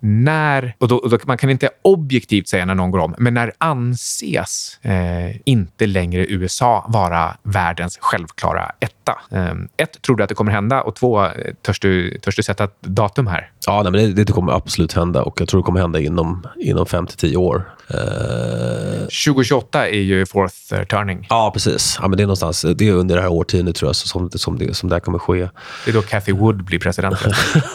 När, 0.00 0.74
och 0.78 0.88
då, 0.88 0.96
och 0.96 1.10
då, 1.10 1.18
man 1.24 1.38
kan 1.38 1.50
inte 1.50 1.70
objektivt 1.82 2.48
säga 2.48 2.64
när 2.64 2.74
någon 2.74 2.90
går 2.90 2.98
om, 2.98 3.14
men 3.18 3.34
när 3.34 3.52
anses 3.58 4.78
eh, 4.82 5.36
inte 5.44 5.83
längre 5.86 6.26
USA 6.28 6.86
vara 6.88 7.36
världens 7.42 7.98
självklara 8.00 8.72
etta? 8.80 9.18
Eh, 9.30 9.52
ett, 9.76 10.02
tror 10.02 10.16
du 10.16 10.22
att 10.22 10.28
det 10.28 10.34
kommer 10.34 10.52
hända? 10.52 10.82
Och 10.82 10.94
två, 10.94 11.28
törs 11.62 11.80
du, 11.80 12.18
törs 12.18 12.36
du 12.36 12.42
sätta 12.42 12.64
ett 12.64 12.82
datum 12.82 13.26
här? 13.26 13.50
Ja, 13.66 13.82
nej, 13.82 13.92
men 13.92 14.14
det, 14.14 14.24
det 14.24 14.32
kommer 14.32 14.52
absolut 14.52 14.92
hända 14.92 15.22
och 15.22 15.40
jag 15.40 15.48
tror 15.48 15.60
det 15.60 15.64
kommer 15.64 15.80
hända 15.80 16.00
inom, 16.00 16.46
inom 16.60 16.86
fem 16.86 17.06
till 17.06 17.16
tio 17.16 17.36
år. 17.36 17.74
Eh, 17.90 19.00
2028 19.00 19.88
är 19.88 20.00
ju 20.00 20.26
fourth 20.26 20.84
turning. 20.90 21.26
ja, 21.30 21.50
precis. 21.54 21.98
Ja, 22.00 22.08
men 22.08 22.16
det 22.16 22.22
är 22.22 22.26
någonstans 22.26 22.64
det 22.76 22.88
är 22.88 22.92
under 22.92 23.16
det 23.16 23.22
här 23.22 23.32
årtiondet 23.32 23.76
tror 23.76 23.88
jag 23.88 23.96
som, 23.96 24.30
som, 24.30 24.58
det, 24.58 24.74
som 24.74 24.88
det 24.88 24.94
här 24.94 25.00
kommer 25.00 25.18
ske. 25.18 25.48
Det 25.84 25.90
är 25.90 25.94
då 25.94 26.02
Cathy 26.02 26.32
Wood 26.32 26.64
blir 26.64 26.78
president. 26.78 27.16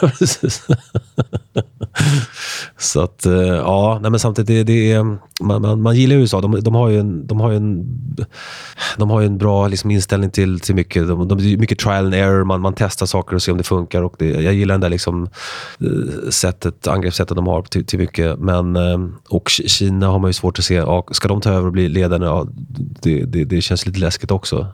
precis 0.18 0.66
så 2.90 3.00
att, 3.00 3.26
eh, 3.26 3.32
ja, 3.42 3.98
nej, 4.02 4.10
men 4.10 4.20
samtidigt, 4.20 4.66
det, 4.66 4.72
det 4.72 4.92
är, 4.92 5.02
man, 5.40 5.62
man, 5.62 5.82
man 5.82 5.96
gillar 5.96 6.16
USA. 6.16 6.40
De, 6.40 6.60
de 6.60 6.74
har 6.74 6.88
ju 6.88 7.00
en, 7.00 7.26
de 7.26 7.40
har 7.40 7.50
ju 7.50 7.56
en, 7.56 7.86
de 8.96 9.10
har 9.10 9.20
ju 9.20 9.26
en 9.26 9.38
bra 9.38 9.68
liksom, 9.68 9.90
inställning 9.90 10.30
till, 10.30 10.60
till 10.60 10.74
mycket. 10.74 11.08
De, 11.08 11.28
de, 11.28 11.38
det 11.38 11.52
är 11.52 11.56
mycket 11.56 11.78
trial 11.78 12.04
and 12.04 12.14
error. 12.14 12.44
Man, 12.44 12.60
man 12.60 12.74
testar 12.76 13.06
saker 13.06 13.36
och 13.36 13.42
ser 13.42 13.52
om 13.52 13.58
det 13.58 13.64
funkar. 13.64 14.02
Och 14.02 14.14
det, 14.18 14.28
jag 14.28 14.54
gillar 14.54 14.78
det 14.78 14.80
där 14.80 14.90
liksom, 14.90 15.28
eh, 15.80 16.30
sättet, 16.30 16.86
angreppssättet 16.86 17.36
de 17.36 17.46
har 17.46 17.62
till, 17.62 17.84
till 17.86 17.98
mycket. 17.98 18.38
Men, 18.38 18.76
eh, 18.76 18.98
och 19.28 19.48
Kina 19.48 20.06
har 20.06 20.18
man 20.18 20.28
ju 20.28 20.32
svårt 20.32 20.58
att 20.58 20.64
se. 20.64 20.74
Ja, 20.74 21.06
ska 21.10 21.28
de 21.28 21.40
ta 21.40 21.50
över 21.50 21.66
och 21.66 21.72
bli 21.72 21.88
ledande? 21.88 22.26
Ja, 22.26 22.46
det, 23.02 23.24
det, 23.24 23.44
det 23.44 23.60
känns 23.60 23.86
lite 23.86 23.98
läskigt 23.98 24.30
också. 24.30 24.66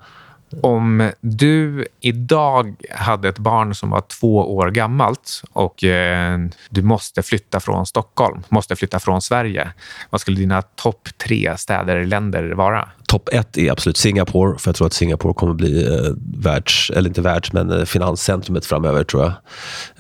Om 0.63 1.11
du 1.21 1.87
idag 2.01 2.75
hade 2.91 3.29
ett 3.29 3.39
barn 3.39 3.75
som 3.75 3.91
var 3.91 4.01
två 4.01 4.57
år 4.57 4.71
gammalt 4.71 5.43
och 5.53 5.85
eh, 5.85 6.39
du 6.71 6.83
måste 6.83 7.23
flytta 7.23 7.61
från 7.61 7.87
Stockholm, 7.87 8.43
måste 8.49 8.77
flytta 8.77 9.01
från 9.01 9.23
Sverige. 9.23 9.73
Vad 10.11 10.21
skulle 10.21 10.37
dina 10.37 10.63
topp 10.63 11.09
tre 11.19 11.57
städer 11.57 11.97
eller 11.97 12.07
länder 12.07 12.51
vara? 12.51 12.89
Topp 13.09 13.29
ett 13.33 13.59
är 13.59 13.73
absolut 13.73 13.97
Singapore, 13.97 14.59
för 14.59 14.69
jag 14.69 14.77
tror 14.77 14.87
att 14.87 14.93
Singapore 14.93 15.35
kommer 15.35 15.55
bli 15.55 15.95
eh, 15.95 16.13
världs, 16.39 16.91
eller 16.91 17.09
inte 17.09 17.21
världs, 17.21 17.53
men 17.53 17.71
eh, 17.71 17.85
finanscentrumet 17.85 18.67
framöver 18.67 19.05
tror 19.05 19.23
jag. 19.23 19.33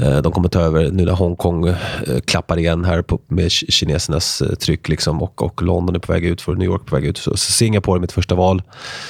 Eh, 0.06 0.22
de 0.22 0.32
kommer 0.32 0.48
ta 0.48 0.60
över 0.60 0.90
nu 0.90 1.04
när 1.04 1.12
Hongkong 1.12 1.68
eh, 1.68 1.76
klappar 2.24 2.58
igen 2.58 2.84
här 2.84 3.02
på, 3.02 3.20
med 3.28 3.48
ki- 3.48 3.70
kinesernas 3.70 4.42
eh, 4.42 4.54
tryck 4.54 4.88
liksom, 4.88 5.22
och, 5.22 5.42
och 5.42 5.62
London 5.62 5.94
är 5.94 5.98
på 5.98 6.12
väg 6.12 6.24
ut 6.24 6.42
för 6.42 6.54
New 6.54 6.66
York 6.66 6.82
är 6.82 6.86
på 6.86 6.96
väg 6.96 7.04
ut. 7.04 7.18
Så, 7.18 7.30
så 7.36 7.52
Singapore 7.52 7.98
är 7.98 8.00
mitt 8.00 8.12
första 8.12 8.34
val. 8.34 8.62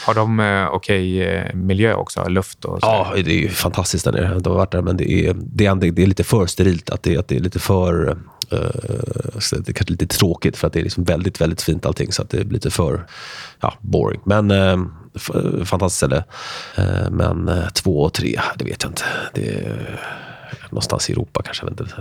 Har 0.07 0.15
de 0.15 0.41
eh, 0.41 0.67
okej 0.73 1.23
eh, 1.23 1.55
miljö 1.55 1.95
också? 1.95 2.29
Luft 2.29 2.65
och 2.65 2.81
så? 2.81 2.87
Ja, 2.87 3.13
det 3.15 3.31
är 3.33 3.41
ju 3.41 3.49
fantastiskt 3.49 4.05
där 4.05 4.13
nere. 4.13 4.41
Jag 4.45 4.51
har 4.51 4.57
varit 4.57 4.73
där, 4.73 4.83
men 4.83 4.97
det 4.97 5.13
är, 5.13 5.37
det 5.39 5.67
är, 5.67 5.75
det 5.75 6.03
är 6.03 6.07
lite 6.07 6.25
för 6.25 6.47
sterilt. 6.47 6.91
Att 6.91 7.03
det, 7.03 7.17
att 7.17 7.29
det 7.29 7.37
är 7.37 7.41
lite 7.41 7.59
för... 7.59 8.19
eh, 8.51 9.39
så 9.39 9.57
det 9.57 9.69
är 9.69 9.73
kanske 9.73 9.93
lite 9.93 10.07
tråkigt 10.07 10.57
för 10.57 10.67
att 10.67 10.73
det 10.73 10.79
är 10.81 10.85
liksom 10.85 11.05
väldigt, 11.05 11.41
väldigt 11.41 11.63
fint 11.63 11.87
allting. 11.87 12.13
Så 12.13 12.23
att 12.23 12.31
det 12.31 12.45
blir 12.45 12.55
lite 12.55 12.71
för 12.71 13.07
ja, 13.61 13.75
boring. 13.81 14.21
Men 14.25 14.51
eh, 14.51 14.77
fantastiskt 15.65 15.97
ställe. 15.97 16.25
Eh, 16.77 17.11
men 17.11 17.51
två 17.73 18.03
och 18.03 18.13
tre, 18.13 18.41
det 18.57 18.65
vet 18.65 18.83
jag 18.83 18.91
inte. 18.91 19.05
Det 19.35 19.49
är 19.49 20.01
någonstans 20.71 21.11
i 21.11 21.13
Europa 21.13 21.43
kanske. 21.43 21.67
Inte. 21.67 21.87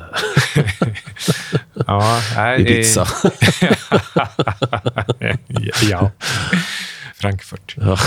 Ja, 1.87 2.21
nej, 2.35 2.61
Ibiza. 2.61 3.07
ja. 5.89 6.11
Frankfurt. 7.15 7.75
Ja. 7.77 7.97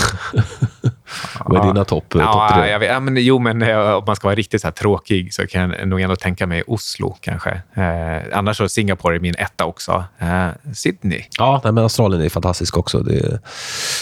Vad 1.45 1.61
är 1.61 1.67
dina 1.67 1.85
topp 1.85 2.09
top 2.09 2.21
ja, 2.21 2.51
tre? 2.53 2.69
Jag 2.69 2.79
vet, 2.79 2.89
ja, 2.89 2.99
men, 2.99 3.17
jo, 3.17 3.39
men 3.39 3.61
eh, 3.61 3.79
om 3.79 4.03
man 4.07 4.15
ska 4.15 4.27
vara 4.27 4.35
riktigt 4.35 4.61
så 4.61 4.67
här 4.67 4.71
tråkig 4.71 5.33
så 5.33 5.47
kan 5.47 5.61
jag 5.61 5.87
nog 5.87 6.01
ändå 6.01 6.15
tänka 6.15 6.47
mig 6.47 6.63
Oslo 6.67 7.17
kanske. 7.21 7.49
Eh, 7.73 8.37
annars 8.37 8.57
så 8.57 8.69
Singapore 8.69 9.15
är 9.15 9.19
min 9.19 9.35
etta 9.37 9.65
också. 9.65 10.03
Eh, 10.19 10.47
Sydney. 10.73 11.23
Ja, 11.37 11.61
men 11.63 11.77
Australien 11.77 12.21
är 12.21 12.29
fantastisk 12.29 12.77
också. 12.77 12.99
Det, 12.99 13.39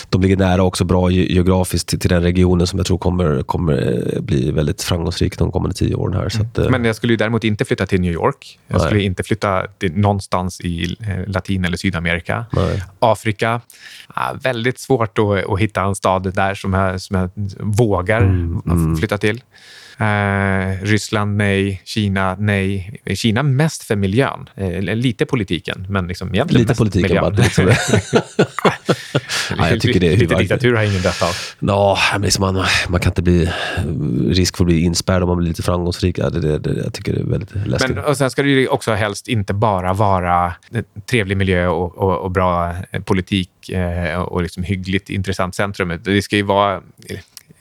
de 0.10 0.22
ligger 0.22 0.38
nära 0.38 0.64
också 0.64 0.84
bra 0.84 1.12
geografiskt 1.12 1.88
till, 1.90 2.00
till 2.00 2.10
den 2.10 2.22
regionen 2.22 2.68
som 2.68 2.80
jag 2.80 2.86
tror 2.86 2.98
kommer, 2.98 3.44
kommer 3.44 4.04
eh, 4.16 4.22
bli 4.22 4.52
väldigt 4.52 4.84
framgångsrik 4.84 5.38
de 5.38 5.52
kommande 5.52 5.76
tio 5.76 5.96
åren. 5.96 6.14
här. 6.14 6.30
Så 6.30 6.42
att, 6.42 6.58
mm. 6.58 6.72
Men 6.72 6.86
jag 6.86 6.96
skulle 6.96 7.16
däremot 7.16 7.44
inte 7.44 7.66
flytta 7.66 7.86
till 7.86 8.02
New 8.02 8.14
York. 8.14 8.60
Jag 8.68 8.78
nej. 8.78 8.88
skulle 8.88 9.02
inte 9.02 9.24
flytta 9.24 9.68
till 9.68 9.98
någonstans 9.98 10.62
i 10.62 10.96
Latin 11.28 11.66
eller 11.66 11.78
Sydamerika. 11.78 12.46
Nej. 12.52 12.84
Afrika. 13.00 13.62
Ja, 14.16 14.36
väldigt 14.44 14.80
svårt 14.80 15.20
att, 15.20 15.50
att 15.50 15.60
hitta 15.60 15.82
en 15.82 15.96
stad 15.96 16.34
där 16.34 16.56
som 16.56 16.74
jag, 16.98 17.02
som 17.02 17.16
jag 17.18 17.32
vågar 17.60 18.22
mm, 18.22 18.62
mm. 18.66 18.98
flytta 18.98 19.18
till. 19.18 19.42
Eh, 20.00 20.84
Ryssland 20.84 21.38
nej, 21.38 21.82
Kina 21.86 22.36
nej. 22.40 23.00
Kina 23.16 23.44
mest 23.44 23.84
för 23.84 23.96
miljön. 23.96 24.50
Eh, 24.56 24.82
lite 24.82 25.26
politiken, 25.26 25.86
men 25.90 26.08
liksom 26.08 26.34
egentligen 26.34 26.62
lite 26.62 26.70
mest 26.70 26.78
politiken 26.78 27.02
miljön. 27.02 27.22
Bara, 27.22 27.44
liksom. 27.44 27.66
ja, 29.58 29.70
jag 29.70 29.82
tycker 29.82 30.00
det 30.00 30.14
är 30.14 30.18
lite 30.18 30.36
diktatur 30.36 30.76
har 30.76 30.84
ingen 30.84 31.02
rätt 31.02 31.22
av. 31.22 31.36
Ja, 31.60 31.98
liksom 32.20 32.42
man, 32.42 32.66
man 32.90 33.02
kan 33.02 33.12
inte 33.12 33.22
bli 33.22 33.50
risk 34.30 34.58
för 34.58 34.64
att 34.64 34.68
bli 34.68 34.80
inspärrad 34.80 35.24
om 35.24 35.30
man 35.30 35.38
blir 35.38 35.48
lite 35.48 35.64
framgångsrik. 35.64 36.16
Det, 36.16 36.30
det, 36.30 36.60
det, 36.60 36.82
jag 36.84 36.94
tycker 36.94 37.14
det 37.14 37.20
är 37.20 37.24
väldigt 37.24 37.68
läskigt. 37.68 37.96
Men, 37.96 38.04
och 38.04 38.18
sen 38.18 38.30
ska 38.30 38.44
det 38.44 38.50
ju 38.50 38.68
också 38.68 38.94
helst 38.94 39.28
inte 39.28 39.54
bara 39.54 39.94
vara 39.94 40.54
trevlig 41.10 41.38
miljö 41.38 41.68
och, 41.68 41.98
och, 41.98 42.18
och 42.18 42.32
bra 42.32 42.76
politik 43.06 43.50
eh, 43.70 44.20
och 44.20 44.42
liksom 44.42 44.64
hyggligt 44.64 45.10
intressant 45.10 45.56
centrum. 45.56 46.00
Det 46.04 46.22
ska 46.22 46.36
ju 46.36 46.44
vara 46.44 46.82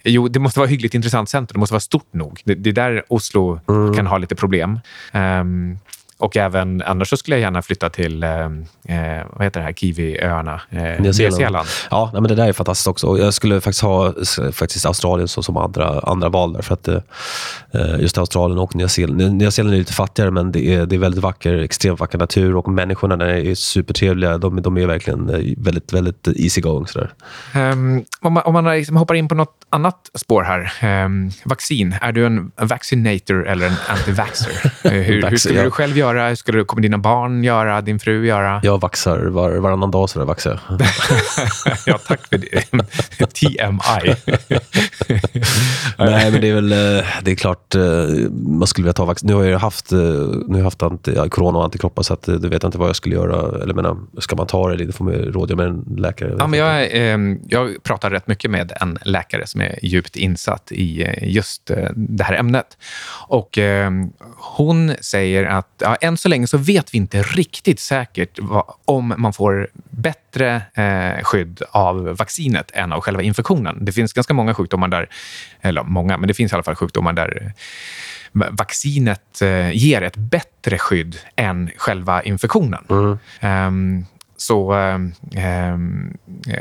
Jo, 0.08 0.28
det 0.28 0.38
måste 0.38 0.60
vara 0.60 0.68
hyggligt 0.68 0.94
intressant 0.94 1.28
centrum. 1.28 1.54
Det 1.54 1.60
måste 1.60 1.72
vara 1.72 1.80
stort 1.80 2.12
nog. 2.12 2.40
Det, 2.44 2.54
det 2.54 2.70
är 2.70 2.74
där 2.74 3.04
Oslo 3.08 3.60
mm. 3.68 3.94
kan 3.94 4.06
ha 4.06 4.18
lite 4.18 4.34
problem. 4.34 4.80
Um, 5.12 5.78
och 6.18 6.36
även 6.36 6.82
annars 6.82 7.08
så 7.08 7.16
skulle 7.16 7.36
jag 7.36 7.40
gärna 7.40 7.62
flytta 7.62 7.90
till 7.90 8.22
eh, 8.22 8.30
eh 8.40 9.26
vad 9.32 9.44
heter 9.44 9.60
det 9.60 9.66
här, 9.66 9.72
Kiwiöarna, 9.72 10.60
eh, 10.70 11.00
Nya 11.00 11.12
Zeeland. 11.12 11.68
Ja, 11.90 12.10
men 12.12 12.22
det 12.22 12.34
där 12.34 12.48
är 12.48 12.52
fantastiskt 12.52 12.88
också. 12.88 13.18
Jag 13.18 13.34
skulle 13.34 13.60
faktiskt 13.60 13.82
ha 13.82 14.14
faktiskt 14.52 14.86
Australien 14.86 15.28
så, 15.28 15.42
som 15.42 15.56
andra, 15.56 16.00
andra 16.00 16.28
val 16.28 16.52
där. 16.52 16.62
För 16.62 16.74
att, 16.74 16.88
eh, 16.88 18.00
just 18.00 18.18
Australien 18.18 18.58
och 18.58 18.76
Nya 18.76 18.88
Zeeland. 18.88 19.34
Nya 19.34 19.50
Zeeland 19.50 19.74
är 19.74 19.78
lite 19.78 19.92
fattigare, 19.92 20.30
men 20.30 20.52
det 20.52 20.74
är, 20.74 20.86
det 20.86 20.96
är 20.96 20.98
väldigt 20.98 21.22
vacker, 21.22 21.58
extremt 21.58 22.00
vacker 22.00 22.18
natur 22.18 22.56
och 22.56 22.68
människorna 22.68 23.16
där 23.16 23.26
är 23.26 23.54
supertrevliga. 23.54 24.38
De, 24.38 24.62
de 24.62 24.76
är 24.76 24.86
verkligen 24.86 25.30
eh, 25.30 25.54
väldigt, 25.56 25.92
väldigt 25.92 26.28
easy 26.36 26.60
going. 26.60 26.86
Sådär. 26.86 27.10
Um, 27.54 28.04
om 28.20 28.32
man, 28.32 28.42
om 28.42 28.52
man 28.52 28.64
liksom 28.64 28.96
hoppar 28.96 29.14
in 29.14 29.28
på 29.28 29.34
något 29.34 29.66
annat 29.70 30.10
spår 30.14 30.42
här. 30.42 31.04
Um, 31.04 31.30
vaccin. 31.44 31.94
Är 32.00 32.12
du 32.12 32.26
en 32.26 32.52
vaccinator 32.56 33.48
eller 33.48 33.66
en 33.66 33.72
anti-vaxxer? 33.72 34.70
hur, 34.90 35.30
hur 35.30 35.36
skulle 35.36 35.62
du 35.62 35.70
själv 35.70 35.98
göra 35.98 36.05
göra? 36.06 36.28
Hur 36.28 36.34
skulle, 36.34 36.64
kommer 36.64 36.82
dina 36.82 36.98
barn 36.98 37.44
göra? 37.44 37.80
Din 37.80 37.98
fru 37.98 38.26
göra? 38.26 38.60
Jag 38.62 38.80
vaxar 38.80 39.18
var, 39.18 39.50
varannan 39.56 39.90
dag. 39.90 40.10
Så 40.10 40.18
där 40.18 40.26
vaxar 40.26 40.60
jag. 40.68 40.80
ja, 41.86 41.98
tack 42.06 42.26
för 42.28 42.38
det. 42.38 42.62
TMI. 43.26 44.14
Nej, 45.98 46.30
men 46.30 46.40
det 46.40 46.48
är 46.48 46.54
väl 46.54 46.72
eh, 46.72 47.04
det 47.22 47.30
är 47.30 47.34
klart 47.34 47.74
eh, 47.74 47.82
man 48.30 48.66
skulle 48.66 48.84
vilja 48.84 48.92
ta 48.92 49.04
vaccin. 49.04 49.26
Nu 49.26 49.34
har 49.34 49.44
jag 49.44 49.58
haft, 49.58 49.92
eh, 49.92 49.98
nu 49.98 50.46
har 50.50 50.58
jag 50.58 50.64
haft 50.64 50.82
anti, 50.82 51.28
corona 51.30 51.58
och 51.58 51.64
antikroppar 51.64 52.02
så 52.02 52.12
att, 52.12 52.22
du 52.22 52.48
vet 52.48 52.64
inte 52.64 52.78
vad 52.78 52.88
jag 52.88 52.96
skulle 52.96 53.14
göra. 53.14 53.62
Eller 53.62 53.74
menar, 53.74 53.96
ska 54.18 54.36
man 54.36 54.46
ta 54.46 54.68
det? 54.68 54.84
Det 54.84 54.92
får 54.92 55.04
man 55.04 55.14
rådgöra 55.14 55.56
med 55.56 55.66
en 55.66 55.96
läkare. 55.96 56.36
Ja, 56.38 56.46
men 56.46 56.58
jag, 56.58 56.82
eh, 56.82 57.18
jag 57.48 57.82
pratar 57.82 58.10
rätt 58.10 58.26
mycket 58.26 58.50
med 58.50 58.72
en 58.80 58.98
läkare 59.02 59.46
som 59.46 59.60
är 59.60 59.78
djupt 59.82 60.16
insatt 60.16 60.72
i 60.72 61.06
just 61.22 61.70
det 61.94 62.24
här 62.24 62.34
ämnet. 62.34 62.78
Och 63.28 63.58
eh, 63.58 63.90
Hon 64.36 64.92
säger 65.00 65.44
att 65.44 65.68
ja, 65.78 65.95
än 66.00 66.16
så 66.16 66.28
länge 66.28 66.46
så 66.46 66.58
vet 66.58 66.94
vi 66.94 66.98
inte 66.98 67.22
riktigt 67.22 67.80
säkert 67.80 68.38
vad, 68.42 68.64
om 68.84 69.14
man 69.16 69.32
får 69.32 69.68
bättre 69.90 70.62
eh, 70.74 71.24
skydd 71.24 71.62
av 71.70 72.04
vaccinet 72.04 72.70
än 72.74 72.92
av 72.92 73.00
själva 73.00 73.22
infektionen. 73.22 73.84
Det 73.84 73.92
finns 73.92 74.12
ganska 74.12 74.34
många 74.34 74.54
sjukdomar 74.54 74.88
där, 74.88 75.08
eller 75.60 75.82
många, 75.82 76.16
men 76.16 76.28
det 76.28 76.34
finns 76.34 76.52
i 76.52 76.54
alla 76.54 76.62
fall 76.62 76.74
sjukdomar 76.74 77.12
där 77.12 77.52
vaccinet 78.32 79.42
eh, 79.42 79.70
ger 79.72 80.02
ett 80.02 80.16
bättre 80.16 80.78
skydd 80.78 81.16
än 81.36 81.70
själva 81.76 82.22
infektionen. 82.22 82.84
Mm. 82.90 83.18
Um, 83.66 84.06
så, 84.46 84.74
eh, 84.74 85.74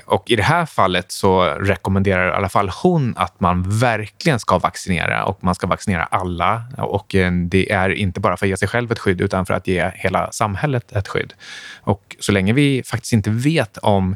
och 0.05 0.31
I 0.31 0.35
det 0.35 0.43
här 0.43 0.65
fallet 0.65 1.11
så 1.11 1.43
rekommenderar 1.43 2.29
i 2.29 2.31
alla 2.31 2.49
fall 2.49 2.69
hon 2.69 3.13
att 3.17 3.39
man 3.39 3.79
verkligen 3.79 4.39
ska 4.39 4.57
vaccinera 4.57 5.25
och 5.25 5.43
man 5.43 5.55
ska 5.55 5.67
vaccinera 5.67 6.03
alla. 6.03 6.63
Och 6.77 7.15
eh, 7.15 7.31
Det 7.31 7.71
är 7.71 7.89
inte 7.89 8.19
bara 8.19 8.37
för 8.37 8.45
att 8.45 8.49
ge 8.49 8.57
sig 8.57 8.67
själv 8.67 8.91
ett 8.91 8.99
skydd 8.99 9.21
utan 9.21 9.45
för 9.45 9.53
att 9.53 9.67
ge 9.67 9.91
hela 9.95 10.31
samhället 10.31 10.91
ett 10.91 11.07
skydd. 11.07 11.33
Och 11.81 12.15
Så 12.19 12.31
länge 12.31 12.53
vi 12.53 12.83
faktiskt 12.85 13.13
inte 13.13 13.29
vet 13.29 13.77
om 13.77 14.15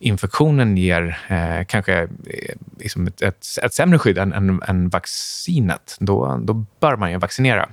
infektionen 0.00 0.76
ger 0.76 1.18
eh, 1.28 1.64
kanske 1.66 2.02
eh, 2.02 2.54
liksom 2.78 3.06
ett, 3.06 3.22
ett, 3.22 3.46
ett, 3.62 3.74
sämre 3.74 3.98
skydd 3.98 4.18
än, 4.18 4.32
än, 4.32 4.62
än, 4.68 4.88
vaccinet, 4.88 5.96
då, 6.00 6.40
då 6.42 6.66
bör 6.80 6.96
man 6.96 7.10
ju 7.10 7.18
vaccinera. 7.18 7.68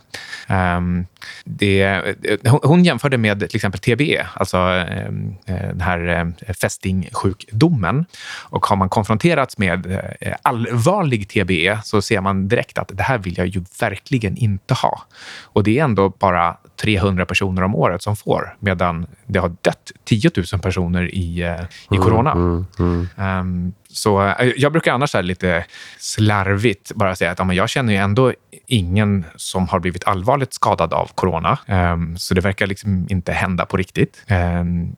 Um, 0.50 1.06
det, 1.46 1.82
eh, 1.82 2.60
hon 2.64 2.84
jämförde 2.84 3.18
med 3.18 3.40
till 3.40 3.56
exempel 3.56 3.80
TBE, 3.80 4.28
alltså 4.34 4.58
eh, 4.58 5.12
Eh, 5.46 5.68
den 5.68 5.82
här 5.82 6.34
eh, 6.48 6.54
fästingsjukdomen. 6.54 8.06
Och 8.42 8.66
har 8.66 8.76
man 8.76 8.90
konfronterats 8.90 9.58
med 9.58 10.00
eh, 10.20 10.36
allvarlig 10.42 11.30
TBE 11.30 11.80
så 11.84 12.02
ser 12.02 12.22
man 12.22 12.48
direkt 12.48 12.78
att 12.78 12.92
det 12.94 13.04
här 13.04 13.18
vill 13.18 13.38
jag 13.38 13.48
ju 13.48 13.64
verkligen 13.80 14.38
inte 14.38 14.74
ha. 14.74 15.02
Och 15.44 15.64
det 15.64 15.80
är 15.80 15.84
ändå 15.84 16.10
bara 16.10 16.58
300 16.84 17.26
personer 17.26 17.62
om 17.62 17.76
året 17.76 18.04
som 18.04 18.16
får, 18.16 18.56
medan 18.60 19.08
det 19.26 19.40
har 19.40 19.56
dött 19.62 19.92
10 20.04 20.32
000 20.54 20.62
personer 20.62 21.16
i, 21.16 21.40
i 21.40 21.96
mm, 21.96 22.04
corona. 22.04 22.32
Mm, 22.32 22.66
mm, 22.80 23.08
mm. 23.18 23.40
Um, 23.40 23.74
så 23.88 24.28
eh, 24.28 24.52
jag 24.58 24.72
brukar 24.72 24.94
annars 24.94 25.16
lite 25.22 25.66
slarvigt 25.98 26.92
bara 26.96 27.16
säga 27.16 27.32
att 27.32 27.40
ja, 27.40 27.46
men 27.46 27.56
jag 27.56 27.70
känner 27.70 27.94
ju 27.94 28.00
ändå 28.00 28.34
ingen 28.68 29.26
som 29.36 29.68
har 29.68 29.80
blivit 29.80 30.08
allvarligt 30.08 30.54
skadad 30.54 30.94
av 30.94 31.12
corona. 31.16 31.58
Um, 31.68 32.18
så 32.18 32.34
det 32.34 32.42
verkar 32.42 32.68
liksom 32.68 33.08
inte 33.10 33.32
hända 33.32 33.66
på 33.66 33.78
riktigt. 33.78 34.26
Um, 34.30 34.96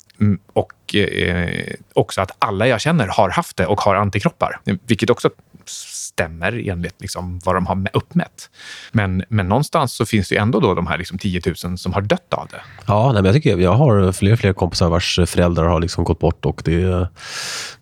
och 0.54 0.72
eh, 0.94 1.74
också 1.94 2.22
att 2.22 2.32
alla 2.40 2.68
jag 2.68 2.82
känner 2.82 3.08
har 3.08 3.30
haft 3.30 3.58
det 3.58 3.66
och 3.66 3.82
har 3.82 3.96
antikroppar, 3.96 4.60
vilket 4.88 5.10
också 5.10 5.30
stämmer 5.66 6.70
enligt 6.70 7.02
liksom 7.02 7.40
vad 7.46 7.56
de 7.56 7.66
har 7.66 7.88
uppmätt. 7.94 8.50
Men, 8.92 9.24
men 9.30 9.50
någonstans 9.50 9.94
så 9.94 10.06
finns 10.06 10.30
det 10.30 10.38
ändå 10.38 10.60
då 10.60 10.74
de 10.74 10.88
här 10.88 10.98
liksom 10.98 11.18
10 11.18 11.42
000 11.66 11.78
som 11.78 11.94
har 11.94 12.02
dött 12.02 12.34
av 12.34 12.48
det. 12.52 12.62
Ja, 12.86 13.06
nej, 13.06 13.14
men 13.14 13.26
jag, 13.26 13.36
tycker, 13.36 13.58
jag 13.58 13.74
har 13.74 14.12
fler 14.12 14.34
och 14.34 14.40
fler 14.40 14.54
kompisar 14.54 14.90
vars 14.90 15.20
föräldrar 15.26 15.66
har 15.66 15.80
liksom 15.80 16.04
gått 16.04 16.20
bort 16.20 16.46
och 16.46 16.62
det, 16.66 17.08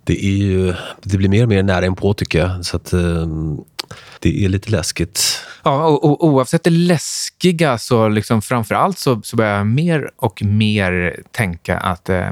det, 0.03 0.25
är 0.25 0.37
ju, 0.37 0.73
det 1.01 1.17
blir 1.17 1.29
mer 1.29 1.43
och 1.43 1.49
mer 1.49 1.63
nära 1.63 1.85
inpå 1.85 2.13
tycker 2.13 2.39
jag. 2.39 2.65
Så 2.65 2.77
att, 2.77 2.93
ehm, 2.93 3.57
det 4.23 4.45
är 4.45 4.49
lite 4.49 4.71
läskigt. 4.71 5.39
Ja, 5.63 5.85
och, 5.85 6.03
och, 6.03 6.23
oavsett 6.27 6.63
det 6.63 6.69
läskiga 6.69 7.77
så 7.77 8.07
liksom 8.07 8.41
framför 8.41 8.75
allt 8.75 8.97
så, 8.97 9.21
så 9.23 9.35
börjar 9.35 9.57
jag 9.57 9.67
mer 9.67 10.11
och 10.15 10.43
mer 10.43 11.19
tänka 11.31 11.77
att 11.77 12.09
eh, 12.09 12.29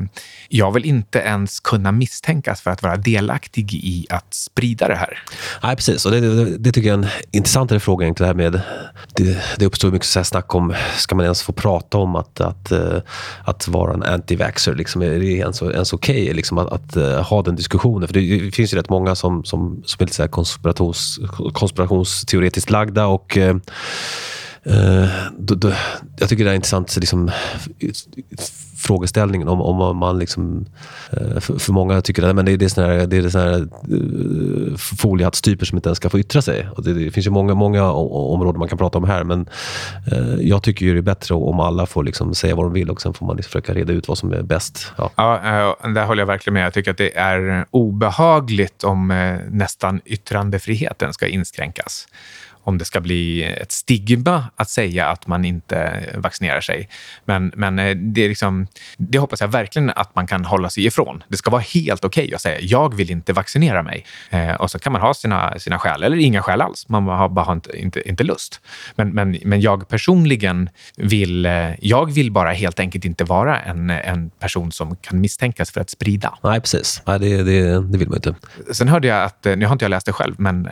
jag 0.49 0.71
vill 0.71 0.85
inte 0.85 1.19
ens 1.19 1.59
kunna 1.59 1.91
misstänkas 1.91 2.61
för 2.61 2.71
att 2.71 2.83
vara 2.83 2.97
delaktig 2.97 3.73
i 3.73 4.05
att 4.09 4.33
sprida 4.33 4.87
det 4.87 4.95
här. 4.95 5.23
Nej, 5.63 5.75
precis. 5.75 6.05
Och 6.05 6.11
det, 6.11 6.19
det, 6.19 6.57
det 6.57 6.71
tycker 6.71 6.89
jag 6.89 6.99
är 6.99 7.03
en 7.03 7.09
intressantare 7.31 7.79
fråga. 7.79 8.13
Det, 8.13 8.25
här 8.25 8.33
med, 8.33 8.61
det, 9.15 9.37
det 9.57 9.65
uppstår 9.65 9.91
mycket 9.91 10.07
så 10.07 10.23
snack 10.23 10.55
om, 10.55 10.73
ska 10.97 11.15
man 11.15 11.25
ens 11.25 11.43
få 11.43 11.53
prata 11.53 11.97
om 11.97 12.15
att, 12.15 12.41
att, 12.41 12.71
att, 12.71 12.71
eh, 12.71 13.01
att 13.45 13.67
vara 13.67 13.93
en 13.93 14.03
anti-vaxxer? 14.03 14.75
Liksom, 14.75 15.01
är 15.01 15.09
det 15.09 15.25
ens, 15.25 15.61
ens 15.61 15.93
okej 15.93 16.23
okay, 16.23 16.33
liksom, 16.33 16.57
att, 16.57 16.71
att, 16.71 16.95
eh, 16.95 17.23
ha 17.23 17.41
den 17.41 17.55
diskussionen? 17.55 18.07
För 18.07 18.13
det 18.13 18.51
finns 18.51 18.73
ju 18.73 18.77
rätt 18.77 18.89
många 18.89 19.15
som, 19.15 19.43
som, 19.43 19.81
som 19.85 20.03
är 20.03 20.05
lite 20.05 20.15
så 20.15 20.27
konspirations, 20.27 21.19
konspirationsteoretiskt 21.87 22.69
lagda 22.69 23.07
och 23.07 23.37
eh, 23.37 23.55
Eh, 24.63 25.09
då, 25.37 25.55
då, 25.55 25.73
jag 26.17 26.29
tycker 26.29 26.45
det 26.45 26.51
är 26.51 26.55
intressant 26.55 26.97
liksom, 26.97 27.31
frågeställningen 28.81 29.47
om, 29.47 29.61
om 29.61 29.97
man 29.97 30.19
liksom... 30.19 30.65
Eh, 31.11 31.39
för, 31.39 31.59
för 31.59 31.73
många 31.73 32.01
tycker 32.01 32.23
att 32.23 32.45
det, 32.45 32.57
det 32.57 32.65
är 32.65 32.69
såna 32.69 32.87
här, 32.87 33.07
det 33.07 33.17
är 33.17 33.29
såna 33.29 33.43
här 33.43 33.53
eh, 33.53 33.95
uh, 33.95 34.75
foliehattstyper 34.77 35.65
som 35.65 35.77
inte 35.77 35.89
ens 35.89 35.97
ska 35.97 36.09
få 36.09 36.19
yttra 36.19 36.41
sig. 36.41 36.67
Och 36.75 36.83
det, 36.83 36.93
det 36.93 37.11
finns 37.11 37.27
ju 37.27 37.31
många, 37.31 37.53
många 37.53 37.91
områden 37.91 38.59
man 38.59 38.67
kan 38.67 38.77
prata 38.77 38.97
om 38.97 39.03
här, 39.03 39.23
men 39.23 39.49
uh, 40.11 40.41
jag 40.41 40.63
tycker 40.63 40.85
ju 40.85 40.93
det 40.93 40.99
är 40.99 41.01
bättre 41.01 41.35
om 41.35 41.59
alla 41.59 41.85
får 41.85 42.03
liksom 42.03 42.35
säga 42.35 42.55
vad 42.55 42.65
de 42.65 42.73
vill 42.73 42.89
och 42.89 43.01
sen 43.01 43.13
får 43.13 43.25
man 43.25 43.35
liksom 43.35 43.51
försöka 43.51 43.73
reda 43.73 43.93
ut 43.93 44.07
vad 44.07 44.17
som 44.17 44.33
är 44.33 44.41
bäst. 44.41 44.91
Ja, 44.97 45.11
ja 45.17 45.77
där 45.89 46.05
håller 46.05 46.21
jag 46.21 46.27
verkligen 46.27 46.53
med. 46.53 46.65
Jag 46.65 46.73
tycker 46.73 46.91
att 46.91 46.97
det 46.97 47.17
är 47.17 47.65
obehagligt 47.71 48.83
om 48.83 49.07
nästan 49.51 50.01
yttrandefriheten 50.05 51.13
ska 51.13 51.27
inskränkas 51.27 52.07
om 52.63 52.77
det 52.77 52.85
ska 52.85 52.99
bli 53.01 53.43
ett 53.43 53.71
stigma 53.71 54.45
att 54.55 54.69
säga 54.69 55.07
att 55.07 55.27
man 55.27 55.45
inte 55.45 56.03
vaccinerar 56.15 56.61
sig. 56.61 56.89
Men, 57.25 57.51
men 57.55 57.79
eh, 57.79 57.95
det, 57.95 58.21
är 58.21 58.29
liksom, 58.29 58.67
det 58.97 59.17
hoppas 59.17 59.41
jag 59.41 59.47
verkligen 59.47 59.89
att 59.89 60.15
man 60.15 60.27
kan 60.27 60.45
hålla 60.45 60.69
sig 60.69 60.85
ifrån. 60.85 61.23
Det 61.27 61.37
ska 61.37 61.49
vara 61.49 61.61
helt 61.61 62.05
okej 62.05 62.25
okay 62.25 62.35
att 62.35 62.41
säga 62.41 62.59
jag 62.61 62.95
vill 62.95 63.11
inte 63.11 63.33
vaccinera 63.33 63.83
mig. 63.83 64.05
Eh, 64.29 64.53
och 64.53 64.71
så 64.71 64.79
kan 64.79 64.93
man 64.93 65.01
ha 65.01 65.13
sina, 65.13 65.59
sina 65.59 65.79
skäl, 65.79 66.03
eller 66.03 66.17
inga 66.17 66.41
skäl 66.41 66.61
alls. 66.61 66.89
Man 66.89 67.07
har 67.07 67.29
bara 67.29 67.53
inte, 67.53 67.79
inte, 67.79 68.09
inte 68.09 68.23
lust. 68.23 68.61
Men, 68.95 69.09
men, 69.09 69.37
men 69.43 69.61
jag 69.61 69.87
personligen 69.87 70.69
vill, 70.97 71.45
eh, 71.45 71.69
jag 71.79 72.11
vill 72.11 72.31
bara 72.31 72.51
helt 72.51 72.79
enkelt 72.79 73.05
inte 73.05 73.23
vara 73.23 73.59
en, 73.59 73.89
en 73.89 74.29
person 74.29 74.71
som 74.71 74.95
kan 74.95 75.21
misstänkas 75.21 75.71
för 75.71 75.81
att 75.81 75.89
sprida. 75.89 76.37
Nej, 76.43 76.61
precis. 76.61 77.01
Nej, 77.05 77.19
det, 77.19 77.43
det, 77.43 77.81
det 77.81 77.97
vill 77.97 78.09
man 78.09 78.15
inte. 78.15 78.35
Sen 78.71 78.87
hörde 78.87 79.07
jag 79.07 79.23
att, 79.23 79.43
nu 79.43 79.65
har 79.65 79.73
inte 79.73 79.85
jag 79.85 79.89
läst 79.89 80.05
det 80.05 80.13
själv, 80.13 80.35
men 80.37 80.65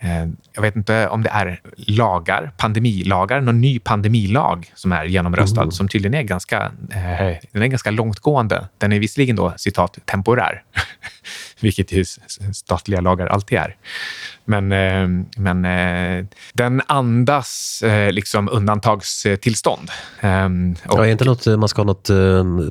eh, 0.00 0.28
jag 0.52 0.62
vet 0.62 0.76
inte 0.76 0.97
om 1.06 1.22
det 1.22 1.30
är 1.30 1.60
lagar, 1.76 2.52
pandemilagar, 2.56 3.40
någon 3.40 3.60
ny 3.60 3.78
pandemilag 3.78 4.72
som 4.74 4.92
är 4.92 5.04
genomröstad, 5.04 5.62
mm. 5.62 5.72
som 5.72 5.88
tydligen 5.88 6.14
är 6.14 6.22
ganska, 6.22 6.72
eh, 6.90 7.36
den 7.52 7.62
är 7.62 7.66
ganska 7.66 7.90
långtgående. 7.90 8.68
Den 8.78 8.92
är 8.92 8.98
visserligen 8.98 9.36
då 9.36 9.52
citat 9.56 9.98
temporär, 10.04 10.62
vilket 11.60 11.92
ju 11.92 12.04
statliga 12.54 13.00
lagar 13.00 13.26
alltid 13.26 13.58
är. 13.58 13.76
Men, 14.48 14.72
eh, 14.72 15.08
men 15.36 15.64
eh, 15.64 16.24
den 16.52 16.82
andas 16.86 17.82
eh, 17.82 18.12
liksom 18.12 18.48
undantagstillstånd. 18.52 19.90
Ehm, 20.20 20.76
och, 20.86 20.98
ja, 20.98 21.06
är 21.06 21.10
inte 21.10 21.24
något, 21.24 21.46
man, 21.46 21.68
ska 21.68 21.82
ha 21.82 21.86
något, 21.86 22.08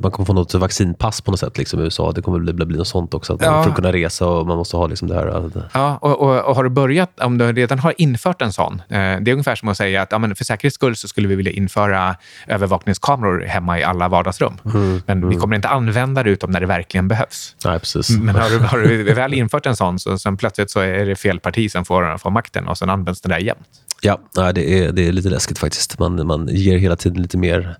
man 0.02 0.12
kommer 0.12 0.26
få 0.26 0.34
något 0.34 0.54
vaccinpass 0.54 1.22
på 1.22 1.32
något 1.32 1.40
sätt 1.40 1.58
liksom, 1.58 1.80
i 1.80 1.84
USA. 1.84 2.12
Det 2.12 2.22
kommer 2.22 2.40
bli, 2.40 2.66
bli 2.66 2.78
något 2.78 2.88
sånt 2.88 3.13
också. 3.13 3.34
Att 3.34 3.42
man, 3.42 3.54
ja. 3.54 3.63
För 3.63 3.70
att 3.70 3.76
kunna 3.76 3.94
resa 3.94 4.28
och 4.28 4.48
man 4.48 4.58
måste 4.58 4.78
ha 4.78 4.88
liksom 4.88 5.08
det 5.08 5.16
här. 5.16 5.52
Ja, 5.74 5.98
och, 6.02 6.22
och, 6.22 6.46
och, 6.46 6.56
har 6.56 6.63
du 6.63 6.70
börjat, 6.70 7.20
om 7.20 7.38
du 7.38 7.54
redan 7.54 7.80
har 7.80 7.94
infört 7.98 8.42
en 8.42 8.54
sån. 8.54 8.82
det 8.90 8.96
är 8.96 9.32
ungefär 9.32 9.56
som 9.56 9.70
att 9.70 9.78
säga 9.78 10.02
att 10.02 10.12
ja, 10.12 10.18
men 10.18 10.36
för 10.36 10.46
säkerhets 10.46 10.76
skull 10.76 10.96
så 10.96 11.08
skulle 11.08 11.28
vi 11.28 11.36
vilja 11.36 11.52
införa 11.52 12.16
övervakningskameror 12.48 13.46
hemma 13.46 13.80
i 13.80 13.84
alla 13.84 14.08
vardagsrum. 14.08 14.54
Mm. 14.66 15.02
Men 15.06 15.18
mm. 15.18 15.30
vi 15.30 15.36
kommer 15.36 15.56
inte 15.56 15.68
använda 15.68 16.24
det 16.24 16.30
utom 16.30 16.52
när 16.52 16.60
det 16.60 16.66
verkligen 16.66 17.08
behövs. 17.08 17.56
Nej, 17.66 17.80
precis. 17.80 18.10
Men 18.10 18.36
har 18.36 18.50
du, 18.50 18.60
har 18.60 18.78
du 18.78 19.13
väl 19.13 19.34
infört 19.34 19.66
en 19.66 19.76
sån, 19.76 20.00
så 20.00 20.18
sen 20.18 20.38
plötsligt 20.38 20.72
så 20.72 20.80
är 20.80 21.06
det 21.06 21.16
fel 21.16 21.40
parti 21.40 21.66
som 21.69 21.86
får, 21.86 22.17
får 22.17 22.30
makten 22.30 22.67
och 22.67 22.77
sen 22.77 22.89
används 22.89 23.21
den 23.21 23.30
där 23.30 23.39
jämt. 23.39 23.67
Ja, 24.01 24.19
det 24.51 24.80
är, 24.80 24.91
det 24.91 25.08
är 25.08 25.12
lite 25.12 25.30
läskigt 25.30 25.60
faktiskt. 25.60 25.99
Man, 25.99 26.27
man 26.27 26.47
ger 26.47 26.77
hela 26.77 26.95
tiden 26.95 27.21
lite 27.21 27.38
mer, 27.38 27.77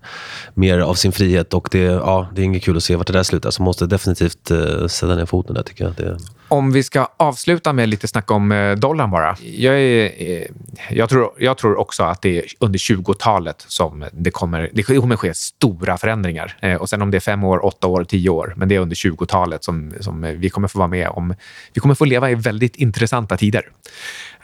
mer 0.54 0.78
av 0.78 0.94
sin 0.94 1.12
frihet 1.12 1.54
och 1.54 1.68
det, 1.72 1.78
ja, 1.78 2.28
det 2.34 2.42
är 2.42 2.44
inget 2.44 2.62
kul 2.62 2.76
att 2.76 2.82
se 2.82 2.96
vart 2.96 3.06
det 3.06 3.12
där 3.12 3.22
slutar. 3.22 3.50
Så 3.50 3.62
man 3.62 3.64
måste 3.64 3.86
definitivt 3.86 4.50
uh, 4.50 4.86
sätta 4.86 5.14
ner 5.14 5.26
foten 5.26 5.54
där 5.54 5.62
tycker 5.62 5.84
jag. 5.84 5.94
Det... 5.94 6.18
Om 6.48 6.72
vi 6.72 6.82
ska 6.82 7.08
avsluta 7.16 7.72
med 7.72 7.88
lite 7.88 8.08
snack 8.08 8.30
om 8.30 8.52
uh, 8.52 8.76
dollarn 8.76 9.10
bara. 9.10 9.36
Jag, 9.42 9.80
är, 9.80 10.04
uh, 10.04 10.46
jag, 10.90 11.08
tror, 11.08 11.30
jag 11.38 11.58
tror 11.58 11.76
också 11.76 12.02
att 12.02 12.22
det 12.22 12.38
är 12.38 12.44
under 12.58 12.78
20-talet 12.78 13.64
som 13.68 14.04
det 14.12 14.30
kommer, 14.30 14.70
det 14.72 14.82
kommer 14.82 15.16
ske 15.16 15.34
stora 15.34 15.98
förändringar. 15.98 16.56
Uh, 16.64 16.74
och 16.74 16.88
sen 16.88 17.02
om 17.02 17.10
det 17.10 17.18
är 17.18 17.20
fem 17.20 17.44
år, 17.44 17.64
åtta 17.64 17.86
år, 17.86 18.04
tio 18.04 18.30
år, 18.30 18.54
men 18.56 18.68
det 18.68 18.74
är 18.74 18.80
under 18.80 18.96
20-talet 18.96 19.64
som, 19.64 19.92
som 20.00 20.34
vi 20.36 20.50
kommer 20.50 20.68
få 20.68 20.78
vara 20.78 20.88
med 20.88 21.08
om. 21.08 21.34
Vi 21.72 21.80
kommer 21.80 21.94
få 21.94 22.04
leva 22.04 22.30
i 22.30 22.34
väldigt 22.34 22.76
intressanta 22.76 23.36
tider. 23.36 23.68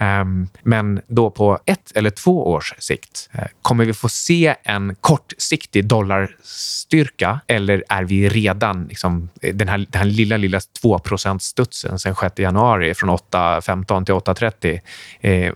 Um, 0.01 0.49
men 0.62 1.01
då 1.07 1.31
på 1.31 1.59
ett 1.66 1.92
eller 1.94 2.11
två 2.11 2.49
års 2.51 2.75
sikt, 2.79 3.31
uh, 3.35 3.44
kommer 3.62 3.85
vi 3.85 3.92
få 3.92 4.09
se 4.09 4.55
en 4.62 4.97
kortsiktig 5.01 5.85
dollarstyrka 5.85 7.40
eller 7.47 7.85
är 7.88 8.05
vi 8.05 8.29
redan 8.29 8.87
liksom, 8.87 9.29
den, 9.40 9.68
här, 9.68 9.79
den 9.79 9.99
här 9.99 10.05
lilla, 10.05 10.37
lilla 10.37 10.61
2 10.83 11.01
studsen 11.40 11.99
sen 11.99 12.14
6 12.14 12.38
januari 12.38 12.94
från 12.94 13.11
8.15 13.11 14.05
till 14.05 14.14
8.30? 14.14 14.81
Eh, 15.20 15.53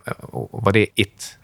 var 0.51 0.73
det 0.73 0.87
it? 0.95 1.38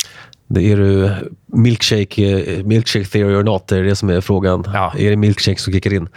Det 0.46 0.72
är 0.72 0.76
du 0.76 1.14
milkshake, 1.46 2.22
eh, 2.22 2.64
milkshake 2.64 3.04
theory 3.04 3.34
or 3.34 3.42
not, 3.42 3.68
det 3.68 3.78
är 3.78 3.82
det 3.82 3.96
som 3.96 4.10
är 4.10 4.20
frågan. 4.20 4.64
Ja. 4.74 4.94
Är 4.98 5.10
det 5.10 5.16
milkshake 5.16 5.60
som 5.60 5.72
kickar 5.72 5.92
in? 5.92 6.08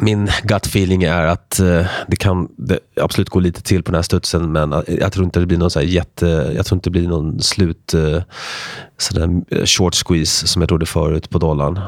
Min 0.00 0.28
gut 0.42 0.66
feeling 0.66 1.02
är 1.02 1.26
att 1.26 1.60
uh, 1.62 1.86
det 2.08 2.16
kan 2.16 2.48
det 2.56 2.78
absolut 3.00 3.28
gå 3.28 3.40
lite 3.40 3.62
till 3.62 3.82
på 3.82 3.90
den 3.90 3.94
här 3.94 4.02
studsen, 4.02 4.52
men 4.52 4.72
uh, 4.72 4.80
jag 4.86 5.12
tror 5.12 5.24
inte 5.24 5.40
det 5.40 5.46
blir 5.46 5.58
någon 5.58 5.70
så 5.70 5.80
jätte... 5.80 6.52
Jag 6.56 6.66
tror 6.66 6.76
inte 6.76 6.90
det 6.90 6.92
blir 6.92 7.08
någon 7.08 7.40
slut... 7.40 7.94
Uh, 7.94 8.22
sådär 9.00 9.66
short 9.66 9.94
squeeze 9.94 10.46
som 10.46 10.62
jag 10.62 10.68
trodde 10.68 10.86
förut 10.86 11.30
på 11.30 11.38
dollarn. 11.38 11.80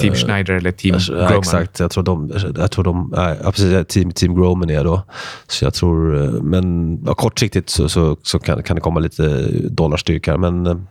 Team 0.00 0.14
Schneider 0.14 0.54
eller 0.54 0.72
Team 0.72 0.98
Groman? 0.98 1.38
exakt. 1.38 1.80
Jag 1.80 1.90
tror 1.90 2.04
de... 2.04 2.32
Jag 2.56 2.70
tror 2.70 2.84
de 2.84 3.14
ja, 3.16 3.52
precis, 3.52 3.86
team, 3.88 4.12
team 4.12 4.34
Groman 4.34 4.70
är 4.70 4.84
då. 4.84 5.02
Så 5.46 5.64
jag 5.64 5.74
tror... 5.74 6.12
Men 6.42 6.98
ja, 7.06 7.14
kortsiktigt 7.14 7.70
så, 7.70 7.88
så, 7.88 8.16
så 8.22 8.38
kan, 8.38 8.62
kan 8.62 8.74
det 8.74 8.80
komma 8.80 9.00
lite 9.00 9.46
dollarstyrka. 9.70 10.36
Men 10.36 10.86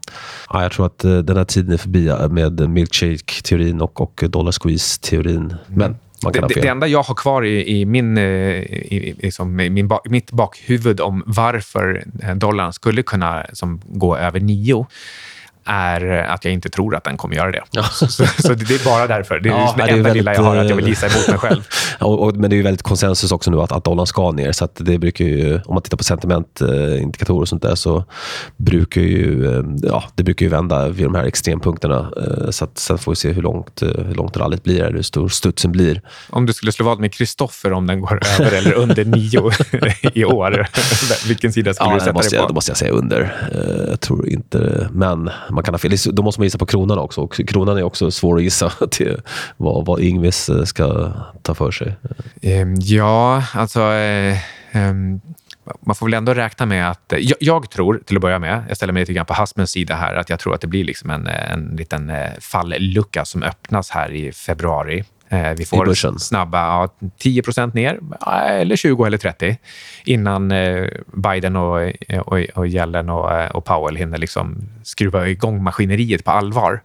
ja, 0.50 0.62
jag 0.62 0.72
tror 0.72 0.86
att 0.86 1.00
den 1.00 1.38
här 1.38 1.46
tiden 1.46 1.74
är 1.74 1.78
förbi 1.78 2.12
med 2.30 2.70
milkshake-teorin 2.70 3.82
och, 3.82 4.02
och 4.02 4.24
dollar 4.30 4.52
squeeze-teorin. 4.52 5.56
Men 5.68 5.96
det, 6.22 6.62
det, 6.62 6.68
enda 6.68 6.88
jag 6.88 7.04
har 7.04 7.16
kvar 7.16 7.46
i, 7.46 7.80
i 7.80 7.86
min, 7.86 8.18
eh, 8.18 8.24
i, 8.24 9.16
liksom, 9.20 9.60
i 9.60 9.70
min, 9.70 9.90
mitt 10.06 10.32
bakhuvud 10.32 11.02
om 11.02 11.24
varför 11.26 12.04
dollarn 12.36 12.74
skulle 12.74 13.04
kunna 13.04 13.46
som, 13.54 13.82
gå 13.86 14.18
över 14.18 14.40
nio 14.40 14.88
är 15.66 16.24
att 16.24 16.46
jag 16.46 16.54
inte 16.54 16.70
tror 16.70 16.96
att 16.96 17.04
den 17.04 17.18
kommer 17.18 17.36
göra 17.36 17.52
det. 17.52 17.64
Ja. 17.72 17.84
Så, 17.84 18.08
så, 18.08 18.54
det 18.54 18.76
är 18.76 18.86
bara 18.86 19.08
därför. 19.08 19.40
Det 19.40 19.50
är 19.50 19.54
ja, 19.54 19.74
det, 19.78 19.84
det 19.84 19.90
enda 19.90 20.04
väldigt, 20.04 20.14
lilla 20.14 20.34
jag 20.34 20.44
har, 20.44 20.56
att 20.56 20.70
jag 20.70 20.76
vill 20.76 20.88
gissa 20.88 21.08
emot 21.08 21.28
mig 21.28 21.38
själv. 21.38 21.68
och, 22.00 22.24
och, 22.24 22.36
men 22.36 22.50
det 22.50 22.54
är 22.54 22.58
ju 22.58 22.64
väldigt 22.64 22.82
konsensus 22.82 23.32
också 23.32 23.52
nu 23.52 23.62
att, 23.62 23.72
att 23.72 23.84
dollarn 23.84 24.08
ska 24.08 24.32
ner. 24.32 24.52
Så 24.52 24.68
det 24.78 24.98
brukar 24.98 25.26
ju, 25.26 25.60
om 25.66 25.74
man 25.74 25.84
tittar 25.84 25.98
på 25.98 26.04
sentimentindikatorer 26.04 27.42
och 27.42 27.48
sånt 27.48 27.62
där 27.62 27.76
så 27.76 28.06
brukar 28.58 29.02
ju, 29.02 29.58
eh, 29.58 29.64
ja, 29.84 30.04
det 30.16 30.24
brukar 30.24 30.46
ju 30.46 30.50
vända 30.50 30.90
vid 30.90 31.06
de 31.06 31.16
här 31.16 31.24
extrempunkterna. 31.24 32.12
Eh, 32.18 32.50
så 32.50 32.64
att, 32.66 32.78
sen 32.78 32.98
får 32.98 33.12
vi 33.12 33.16
se 33.16 33.32
hur 33.32 33.42
långt, 33.42 33.82
eh, 33.82 33.88
hur 33.88 34.16
långt 34.16 34.38
rallyt 34.38 34.64
blir, 34.64 34.92
hur 34.92 35.02
stor 35.02 35.30
studsen 35.30 35.72
blir. 35.72 36.02
Om 36.30 36.46
du 36.46 36.54
skulle 36.54 36.72
slå 36.72 36.86
vad 36.86 37.00
med 37.00 37.14
Kristoffer 37.14 37.74
om 37.74 37.88
den 37.88 38.02
går 38.02 38.20
över 38.40 38.58
eller 38.58 38.74
under 38.74 39.06
nio 39.06 39.52
i 40.14 40.26
år, 40.26 40.68
vilken 41.28 41.54
sida 41.54 41.74
skulle 41.74 41.90
ja, 41.90 41.94
du 41.94 42.00
sätta 42.00 42.20
dig 42.20 42.30
på? 42.30 42.36
Jag, 42.36 42.48
då 42.48 42.54
måste 42.54 42.72
jag 42.72 42.78
säga 42.78 42.92
under. 42.92 43.50
Jag 43.90 44.00
tror 44.00 44.30
inte, 44.30 44.90
men 44.92 45.30
man 45.50 45.64
kan 45.64 45.74
ha 45.74 45.80
fel. 45.80 45.96
Då 46.12 46.24
måste 46.24 46.42
man 46.42 46.46
gissa 46.46 46.58
på 46.58 46.66
kronan 46.66 47.00
också. 47.00 47.22
Och 47.22 47.42
kronan 47.48 47.78
är 47.78 47.84
också 47.84 48.12
svår 48.12 48.38
att 48.38 48.44
gissa 48.44 48.70
till 48.92 49.22
vad, 49.58 49.86
vad 49.86 50.00
Ingves 50.00 50.50
eh, 50.50 50.64
ska 50.64 51.12
ta 51.42 51.56
för 51.56 51.72
sig. 51.72 51.96
Ehm, 52.42 52.76
ja, 52.80 53.44
alltså... 53.54 53.82
Eh, 53.82 54.38
ehm, 54.72 55.22
man 55.82 55.96
får 55.96 56.06
väl 56.06 56.14
ändå 56.14 56.34
räkna 56.34 56.66
med 56.66 56.90
att... 56.90 57.14
Eh, 57.14 57.20
jag, 57.20 57.38
jag, 57.40 57.70
tror, 57.70 58.02
till 58.06 58.18
att 58.18 58.22
börja 58.22 58.40
med, 58.40 58.64
jag 58.68 58.78
ställer 58.78 58.94
mig 58.94 59.02
lite 59.02 59.14
grann 59.14 59.26
på 59.26 59.34
Hasmens 59.34 59.72
sida 59.72 59.96
här, 59.96 60.16
att 60.16 60.30
jag 60.30 60.40
tror 60.40 60.56
att 60.56 60.62
det 60.62 60.68
blir 60.68 60.84
liksom 60.84 61.10
en, 61.10 61.28
eh, 61.28 61.52
en 61.52 61.76
liten 61.78 62.12
fallucka 62.40 63.26
som 63.26 63.44
öppnas 63.44 63.90
här 63.90 64.12
i 64.12 64.32
februari. 64.32 65.04
Eh, 65.30 65.54
vi 65.58 65.66
får 65.66 66.18
snabba 66.20 66.58
ja, 66.58 66.90
10% 67.24 67.76
ner, 67.76 68.00
eller 68.50 68.76
20 68.76 69.06
eller 69.06 69.18
30 69.18 69.58
innan 70.06 70.52
eh, 70.52 70.88
Biden 71.14 71.56
och, 71.56 71.92
och, 72.26 72.40
och 72.56 72.68
Yellen 72.68 73.10
och, 73.10 73.56
och 73.56 73.66
Powell 73.66 73.96
hinner 73.96 74.18
liksom 74.18 74.70
skruva 74.84 75.28
igång 75.28 75.64
maskineriet 75.64 76.26
på 76.26 76.32
allvar. 76.32 76.82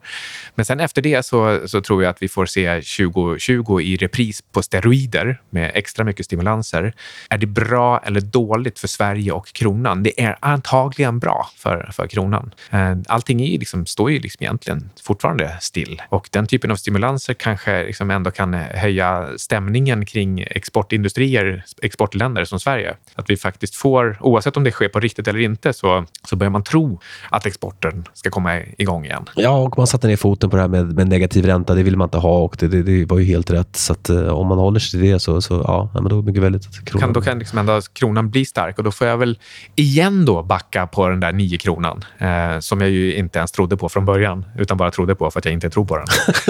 Men 0.54 0.64
sen 0.64 0.80
efter 0.80 1.02
det 1.02 1.26
så, 1.26 1.68
så 1.68 1.80
tror 1.80 2.02
jag 2.02 2.10
att 2.10 2.22
vi 2.22 2.28
får 2.28 2.46
se 2.46 2.74
2020 2.74 3.80
i 3.80 3.96
repris 3.96 4.42
på 4.52 4.62
steroider 4.62 5.40
med 5.50 5.70
extra 5.74 6.04
mycket 6.04 6.26
stimulanser. 6.26 6.92
Är 7.30 7.38
det 7.38 7.46
bra 7.46 8.00
eller 8.04 8.20
dåligt 8.20 8.78
för 8.78 8.88
Sverige 8.88 9.32
och 9.32 9.52
kronan? 9.52 10.02
Det 10.02 10.22
är 10.22 10.36
antagligen 10.40 11.18
bra 11.18 11.48
för, 11.56 11.90
för 11.92 12.06
kronan. 12.06 12.54
Eh, 12.70 12.96
allting 13.08 13.40
är 13.40 13.58
liksom, 13.58 13.86
står 13.86 14.10
ju 14.10 14.18
liksom 14.18 14.44
egentligen 14.44 14.90
fortfarande 15.02 15.56
still 15.60 16.02
och 16.08 16.28
den 16.32 16.46
typen 16.46 16.70
av 16.70 16.76
stimulanser 16.76 17.34
kanske 17.34 17.84
liksom 17.84 18.10
ändå 18.10 18.30
kan 18.34 18.54
höja 18.54 19.28
stämningen 19.36 20.06
kring 20.06 20.40
exportindustrier, 20.40 21.64
exportländer 21.82 22.44
som 22.44 22.60
Sverige. 22.60 22.96
Att 23.14 23.30
vi 23.30 23.36
faktiskt 23.36 23.74
får, 23.74 24.18
oavsett 24.20 24.56
om 24.56 24.64
det 24.64 24.70
sker 24.70 24.88
på 24.88 25.00
riktigt 25.00 25.28
eller 25.28 25.38
inte, 25.38 25.72
så, 25.72 26.04
så 26.28 26.36
börjar 26.36 26.50
man 26.50 26.62
tro 26.62 27.00
att 27.30 27.46
exporten 27.46 28.04
ska 28.14 28.30
komma 28.30 28.60
igång 28.78 29.04
igen. 29.04 29.24
Ja, 29.36 29.50
och 29.50 29.78
man 29.78 29.86
satte 29.86 30.06
ner 30.06 30.16
foten 30.16 30.50
på 30.50 30.56
det 30.56 30.62
här 30.62 30.68
med, 30.68 30.94
med 30.94 31.08
negativ 31.08 31.46
ränta. 31.46 31.74
Det 31.74 31.82
vill 31.82 31.96
man 31.96 32.06
inte 32.06 32.18
ha 32.18 32.38
och 32.38 32.56
det, 32.60 32.68
det, 32.68 32.82
det 32.82 33.04
var 33.04 33.18
ju 33.18 33.24
helt 33.24 33.50
rätt. 33.50 33.76
Så 33.76 33.92
att, 33.92 34.10
uh, 34.10 34.28
om 34.28 34.46
man 34.46 34.58
håller 34.58 34.80
sig 34.80 35.00
till 35.00 35.10
det 35.10 35.20
så, 35.20 35.40
så 35.40 35.62
ja, 35.66 35.90
men 35.94 36.04
då 36.04 36.18
är 36.18 36.22
det 36.22 36.26
mycket 36.26 36.42
väldigt 36.42 36.66
att 36.66 36.84
kronan... 36.84 37.00
Kan, 37.00 37.12
då 37.12 37.20
kan 37.20 37.38
liksom 37.38 37.58
ändå 37.58 37.80
kronan 37.92 38.30
bli 38.30 38.44
stark 38.44 38.78
och 38.78 38.84
då 38.84 38.90
får 38.90 39.06
jag 39.06 39.16
väl 39.16 39.38
igen 39.74 40.24
då 40.24 40.42
backa 40.42 40.86
på 40.86 41.08
den 41.08 41.20
där 41.20 41.32
nio 41.32 41.58
kronan 41.58 42.04
eh, 42.18 42.58
som 42.60 42.80
jag 42.80 42.90
ju 42.90 43.14
inte 43.14 43.38
ens 43.38 43.52
trodde 43.52 43.76
på 43.76 43.88
från 43.88 44.04
början, 44.04 44.44
utan 44.58 44.76
bara 44.76 44.90
trodde 44.90 45.14
på 45.14 45.30
för 45.30 45.38
att 45.38 45.44
jag 45.44 45.54
inte 45.54 45.70
tror 45.70 45.84
på 45.84 45.96
den. 45.96 46.06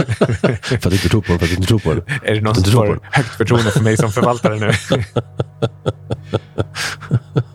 för 0.62 0.76
att 0.76 0.82
du 0.82 0.92
inte 0.92 1.08
tror 1.08 1.20
på 1.22 1.32
den, 1.32 1.73
du 1.74 1.80
tror 1.80 1.94
på 1.94 2.00
den. 2.00 2.18
Är 2.22 2.34
det 2.34 2.40
någon 2.40 2.54
som 2.54 2.72
får 2.72 3.00
högt 3.02 3.28
förtroende 3.36 3.70
för 3.70 3.80
mig 3.80 3.96
som 3.96 4.12
förvaltare 4.12 4.56
nu? 4.56 4.72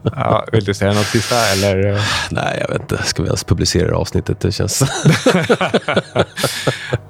ja, 0.04 0.46
vill 0.52 0.64
du 0.64 0.74
säga 0.74 0.94
något 0.94 1.06
sista? 1.06 1.36
Eller? 1.36 2.02
Nej, 2.32 2.58
jag 2.62 2.68
vet 2.74 2.82
inte. 2.82 3.04
Ska 3.04 3.24
vi 3.24 3.28
ens 3.28 3.44
publicera 3.44 3.98
avsnittet? 3.98 4.40
Det 4.40 4.52
känns... 4.52 4.82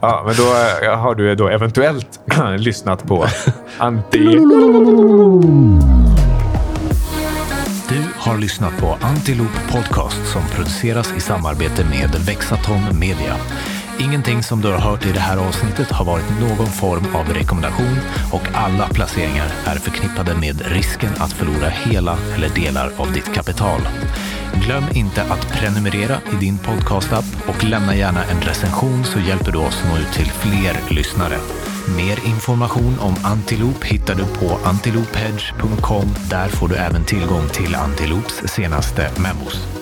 ja, 0.01 0.23
men 0.25 0.35
då 0.35 0.43
har 0.95 1.15
du 1.15 1.35
då 1.35 1.47
eventuellt 1.47 2.19
lyssnat 2.57 3.07
på 3.07 3.27
Anti... 3.77 4.39
har 8.19 8.37
lyssnat 8.37 8.77
på 8.77 8.97
Antiloop 9.01 9.71
Podcast 9.71 10.31
som 10.33 10.41
produceras 10.55 11.13
i 11.17 11.19
samarbete 11.19 11.85
med 11.85 12.09
Vexaton 12.25 12.99
Media. 12.99 13.35
Ingenting 13.99 14.43
som 14.43 14.61
du 14.61 14.67
har 14.67 14.79
hört 14.79 15.05
i 15.05 15.11
det 15.11 15.19
här 15.19 15.37
avsnittet 15.37 15.91
har 15.91 16.05
varit 16.05 16.29
någon 16.39 16.67
form 16.67 17.15
av 17.15 17.33
rekommendation 17.33 17.97
och 18.31 18.47
alla 18.53 18.87
placeringar 18.87 19.47
är 19.65 19.75
förknippade 19.75 20.35
med 20.35 20.61
risken 20.65 21.11
att 21.17 21.33
förlora 21.33 21.69
hela 21.69 22.17
eller 22.35 22.49
delar 22.49 22.91
av 22.97 23.13
ditt 23.13 23.33
kapital. 23.33 23.81
Glöm 24.65 24.83
inte 24.93 25.23
att 25.23 25.51
prenumerera 25.51 26.17
i 26.33 26.35
din 26.39 26.57
podcastapp 26.57 27.25
och 27.47 27.63
lämna 27.63 27.95
gärna 27.95 28.23
en 28.23 28.41
recension 28.41 29.03
så 29.03 29.19
hjälper 29.19 29.51
du 29.51 29.57
oss 29.57 29.83
nå 29.89 29.97
ut 29.97 30.13
till 30.13 30.31
fler 30.31 30.93
lyssnare. 30.95 31.37
Mer 31.97 32.27
information 32.27 32.99
om 32.99 33.15
Antiloop 33.23 33.83
hittar 33.83 34.15
du 34.15 34.25
på 34.25 34.59
antilophedge.com. 34.63 36.15
Där 36.29 36.47
får 36.47 36.67
du 36.67 36.75
även 36.75 37.05
tillgång 37.05 37.49
till 37.49 37.75
Antiloops 37.75 38.41
senaste 38.45 39.11
memos. 39.17 39.78